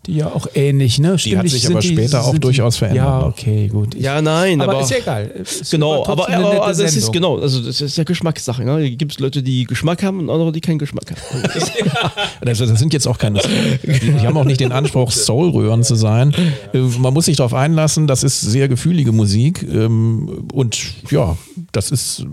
Die 0.08 0.16
ja 0.16 0.32
auch 0.32 0.46
ähnlich, 0.54 0.98
ne? 0.98 1.08
Die 1.08 1.12
hat 1.12 1.20
Stimmlich 1.20 1.52
sich 1.52 1.70
aber 1.70 1.82
später 1.82 2.24
auch 2.24 2.30
sind 2.30 2.42
durchaus 2.42 2.78
verändert 2.78 3.04
Ja, 3.04 3.26
okay, 3.26 3.68
gut. 3.68 3.94
Ich, 3.94 4.00
Ja, 4.00 4.22
nein, 4.22 4.58
aber, 4.62 4.72
aber. 4.72 4.80
ist 4.80 4.90
ja 4.90 4.96
egal. 4.96 5.30
Es 5.38 5.70
Genau, 5.70 6.06
aber, 6.06 6.30
aber 6.30 6.64
also 6.64 6.82
es 6.82 6.96
ist 6.96 7.12
genau, 7.12 7.38
also 7.38 7.60
das 7.60 7.82
ist 7.82 7.98
ja 7.98 8.04
Geschmackssache. 8.04 8.64
Ne? 8.64 8.90
Gibt 8.92 9.12
es 9.12 9.18
Leute, 9.18 9.42
die 9.42 9.64
Geschmack 9.64 10.02
haben 10.02 10.20
und 10.20 10.30
andere, 10.30 10.50
die 10.50 10.62
keinen 10.62 10.78
Geschmack 10.78 11.10
haben. 11.10 11.42
Also 12.46 12.64
das 12.64 12.78
sind 12.78 12.94
jetzt 12.94 13.06
auch 13.06 13.18
keine, 13.18 13.40
die, 13.82 14.12
die 14.12 14.26
haben 14.26 14.36
auch 14.38 14.44
nicht 14.44 14.60
den 14.60 14.72
Anspruch, 14.72 15.10
Soulröhren 15.10 15.84
zu 15.84 15.94
sein. 15.96 16.34
Äh, 16.72 16.78
Man 16.78 17.12
muss 17.12 17.26
sich 17.26 17.36
darauf 17.36 17.52
einlassen, 17.52 18.06
das 18.06 18.22
ist 18.22 18.40
sehr 18.40 18.68
gefühlige 18.68 19.12
Musik 19.12 19.62
ähm, 19.62 20.48
und 20.52 20.78
ja, 21.10 21.36
das 21.72 21.90
ist, 21.90 22.24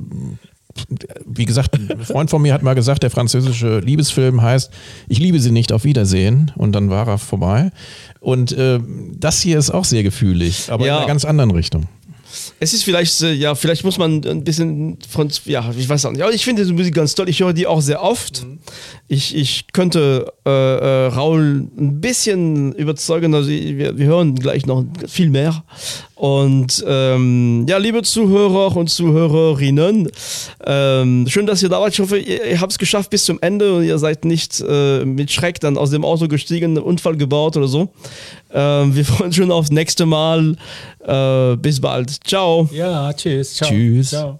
wie 1.26 1.46
gesagt, 1.46 1.76
ein 1.76 2.04
Freund 2.06 2.30
von 2.30 2.42
mir 2.42 2.54
hat 2.54 2.62
mal 2.62 2.76
gesagt, 2.76 3.04
der 3.04 3.10
französische 3.10 3.80
Liebesfilm 3.80 4.42
heißt 4.42 4.72
Ich 5.08 5.20
liebe 5.20 5.40
sie 5.40 5.52
nicht, 5.52 5.72
auf 5.72 5.84
Wiedersehen 5.84 6.52
und 6.56 6.74
dann 6.74 6.90
war 6.90 7.08
er 7.08 7.18
vorbei. 7.18 7.72
Und 8.20 8.52
äh, 8.52 8.80
das 9.18 9.42
hier 9.42 9.58
ist 9.58 9.72
auch 9.72 9.86
sehr 9.86 10.04
gefühlig, 10.04 10.72
aber 10.72 10.86
Ja. 10.86 10.94
in 10.94 10.98
einer 11.00 11.08
ganz 11.08 11.26
anderen 11.26 11.52
Richtung. 11.52 11.88
Es 12.60 12.74
ist 12.74 12.84
vielleicht, 12.84 13.22
ja, 13.22 13.56
vielleicht 13.56 13.84
muss 13.84 13.98
man 13.98 14.24
ein 14.26 14.44
bisschen 14.44 14.98
von, 15.10 15.30
ja, 15.46 15.72
ich 15.78 15.88
weiß 15.88 16.06
auch 16.06 16.12
nicht. 16.12 16.22
Aber 16.22 16.34
ich 16.34 16.44
finde 16.44 16.64
diese 16.64 16.74
Musik 16.74 16.96
ganz 16.96 17.16
toll. 17.16 17.30
Ich 17.30 17.40
höre 17.40 17.54
die 17.54 17.68
auch 17.68 17.82
sehr 17.82 18.02
oft. 18.02 18.46
Ich, 19.08 19.36
ich 19.36 19.68
könnte 19.72 20.34
äh, 20.46 20.50
äh, 20.50 21.08
Raul 21.08 21.68
ein 21.78 22.02
bisschen 22.02 22.74
überzeugen. 22.74 23.34
Also 23.34 23.50
wir, 23.50 23.98
wir 23.98 24.06
hören 24.06 24.36
gleich 24.36 24.66
noch 24.66 24.84
viel 25.08 25.30
mehr. 25.30 25.64
Und 26.16 26.84
ähm, 26.88 27.66
ja, 27.68 27.78
liebe 27.78 28.02
Zuhörer 28.02 28.76
und 28.78 28.90
Zuhörerinnen, 28.90 30.10
ähm, 30.66 31.26
schön, 31.28 31.46
dass 31.46 31.62
ihr 31.62 31.70
da 31.70 31.82
wart. 31.82 31.94
Ich 31.94 32.00
hoffe, 32.00 32.18
ihr, 32.18 32.46
ihr 32.46 32.62
habt 32.62 32.72
es 32.72 32.80
geschafft 32.80 33.10
bis 33.10 33.26
zum 33.26 33.38
Ende 33.42 33.76
und 33.76 33.84
ihr 33.84 33.98
seid 33.98 34.24
nicht 34.24 34.64
äh, 34.66 35.04
mit 35.04 35.32
Schreck 35.32 35.60
dann 35.60 35.78
aus 35.78 35.90
dem 35.90 36.06
Auto 36.06 36.28
gestiegen, 36.28 36.78
einen 36.78 36.86
Unfall 36.86 37.18
gebaut 37.18 37.58
oder 37.58 37.68
so. 37.68 37.90
Ähm, 38.56 38.96
wir 38.96 39.04
freuen 39.06 39.28
uns 39.28 39.36
schon 39.36 39.52
aufs 39.52 39.70
nächste 39.70 40.06
Mal. 40.06 40.56
Äh, 41.06 41.58
bis 41.58 41.82
bald. 41.82 42.26
Ciao. 42.26 42.70
Ja, 42.72 43.12
tschüss. 43.12 43.56
Ciao. 43.56 43.70
Tschüss. 43.70 44.10
Ciao. 44.10 44.40